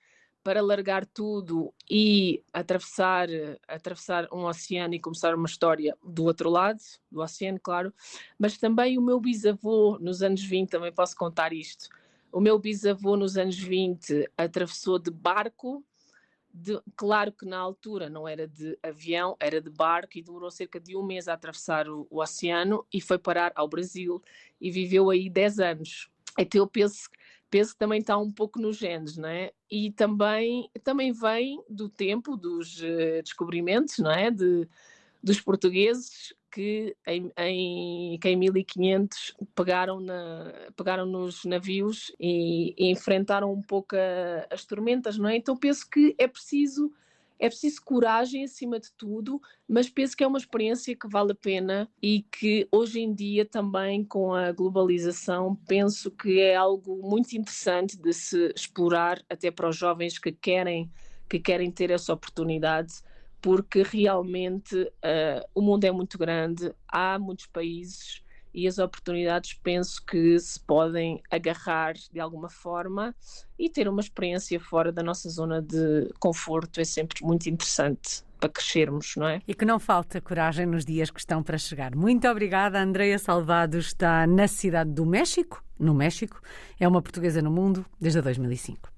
para 0.48 0.62
largar 0.62 1.06
tudo 1.06 1.74
e 1.92 2.42
atravessar, 2.54 3.28
atravessar 3.68 4.30
um 4.32 4.46
oceano 4.46 4.94
e 4.94 5.00
começar 5.00 5.36
uma 5.36 5.46
história 5.46 5.94
do 6.02 6.24
outro 6.24 6.50
lado, 6.50 6.80
do 7.12 7.20
oceano, 7.20 7.60
claro, 7.62 7.94
mas 8.40 8.58
também 8.58 8.98
o 8.98 9.02
meu 9.02 9.20
bisavô 9.20 9.98
nos 10.00 10.24
anos 10.24 10.42
20, 10.42 10.70
também 10.70 10.94
posso 10.94 11.18
contar 11.18 11.52
isto. 11.52 11.90
O 12.32 12.40
meu 12.40 12.58
bisavô 12.58 13.18
nos 13.18 13.36
anos 13.36 13.60
20 13.60 14.32
atravessou 14.38 14.98
de 14.98 15.12
barco, 15.12 15.84
de, 16.54 16.82
claro 16.96 17.34
que 17.34 17.46
na 17.46 17.58
altura 17.58 18.10
não 18.10 18.26
era 18.26 18.48
de 18.48 18.80
avião, 18.82 19.36
era 19.42 19.60
de 19.60 19.70
barco 19.70 20.18
e 20.18 20.22
demorou 20.22 20.50
cerca 20.50 20.80
de 20.80 20.96
um 20.96 21.04
mês 21.04 21.28
a 21.28 21.34
atravessar 21.34 21.90
o, 21.90 22.08
o 22.10 22.22
oceano 22.22 22.86
e 22.94 23.02
foi 23.02 23.20
parar 23.20 23.52
ao 23.54 23.68
Brasil 23.68 24.24
e 24.62 24.72
viveu 24.72 25.10
aí 25.10 25.30
10 25.30 25.60
anos. 25.60 26.10
Então 26.40 26.62
eu 26.62 26.68
penso 26.68 27.10
penso 27.50 27.74
que 27.74 27.80
também 27.80 28.00
está 28.00 28.18
um 28.18 28.32
pouco 28.32 28.60
nos 28.60 28.78
genes, 28.78 29.18
não 29.18 29.30
é? 29.30 29.52
E 29.70 29.92
também, 29.92 30.70
também 30.84 31.12
vem 31.12 31.64
do 31.70 31.90
tempo 31.90 32.36
dos 32.36 32.82
uh, 32.82 33.22
descobrimentos, 33.24 33.98
não 34.00 34.12
é? 34.12 34.30
De, 34.32 34.68
dos 35.22 35.42
portugueses 35.42 36.34
que 36.52 36.96
em, 37.06 37.32
em, 37.38 38.20
que 38.20 38.30
em 38.30 38.36
1500 38.36 39.36
pegaram, 39.54 40.00
na, 40.00 40.54
pegaram 40.76 41.06
nos 41.06 41.46
navios 41.46 42.12
e, 42.20 42.74
e 42.78 42.92
enfrentaram 42.92 43.52
um 43.52 43.62
pouco 43.62 43.96
a, 43.96 44.48
as 44.54 44.66
tormentas, 44.66 45.18
não 45.18 45.30
é? 45.30 45.36
Então 45.36 45.56
penso 45.56 45.90
que 45.90 46.16
é 46.18 46.28
preciso 46.28 46.92
é 47.40 47.48
preciso 47.48 47.82
coragem 47.84 48.44
acima 48.44 48.80
de 48.80 48.92
tudo, 48.94 49.42
mas 49.68 49.90
penso 49.90 50.16
que 50.16 50.24
é 50.24 50.28
uma 50.28 50.38
experiência 50.38 50.96
que 50.96 51.08
vale 51.08 51.32
a 51.32 51.36
pena 51.36 51.90
e 52.02 52.24
que 52.24 52.68
hoje 52.72 53.00
em 53.00 53.14
dia 53.14 53.46
também 53.46 54.04
com 54.04 54.34
a 54.34 54.52
globalização 54.52 55.56
penso 55.68 56.10
que 56.12 56.40
é 56.40 56.56
algo 56.56 57.02
muito 57.08 57.34
interessante 57.34 57.98
de 57.98 58.14
se 58.14 58.54
explorar 58.56 59.22
até 59.30 59.52
para 59.52 59.70
os 59.70 59.76
jovens 59.76 60.18
que 60.18 60.32
querem 60.32 60.92
que 61.30 61.40
querem 61.40 61.70
ter 61.70 61.92
essa 61.92 62.14
oportunidade 62.14 62.94
porque 63.42 63.84
realmente 63.84 64.76
uh, 64.76 65.48
o 65.54 65.62
mundo 65.62 65.84
é 65.84 65.92
muito 65.92 66.18
grande, 66.18 66.74
há 66.88 67.20
muitos 67.20 67.46
países 67.48 68.24
e 68.58 68.68
as 68.68 68.80
oportunidades 68.80 69.54
penso 69.54 70.04
que 70.04 70.40
se 70.40 70.60
podem 70.60 71.22
agarrar 71.30 71.94
de 71.94 72.20
alguma 72.20 72.50
forma 72.50 73.16
e 73.58 73.70
ter 73.70 73.88
uma 73.88 74.02
experiência 74.02 74.60
fora 74.60 74.92
da 74.92 75.04
nossa 75.04 75.30
zona 75.30 75.62
de 75.62 76.12
conforto 76.20 76.82
é 76.82 76.84
sempre 76.84 77.24
muito 77.24 77.48
interessante 77.48 78.24
para 78.40 78.50
crescermos, 78.50 79.16
não 79.16 79.28
é? 79.28 79.44
E 79.48 79.54
que 79.54 79.64
não 79.64 79.80
falta 79.80 80.20
coragem 80.20 80.66
nos 80.66 80.84
dias 80.84 81.12
que 81.12 81.20
estão 81.20 81.44
para 81.44 81.60
chegar. 81.60 81.96
Muito 81.96 82.28
obrigada, 82.28 82.82
Andreia 82.82 83.20
Salvado 83.20 83.78
está 83.78 84.26
na 84.26 84.48
cidade 84.48 84.90
do 84.90 85.06
México, 85.06 85.64
no 85.80 85.94
México, 85.94 86.42
é 86.80 86.88
uma 86.88 87.02
portuguesa 87.02 87.44
no 87.44 87.52
mundo 87.52 87.86
desde 88.02 88.20
2005. 88.24 88.97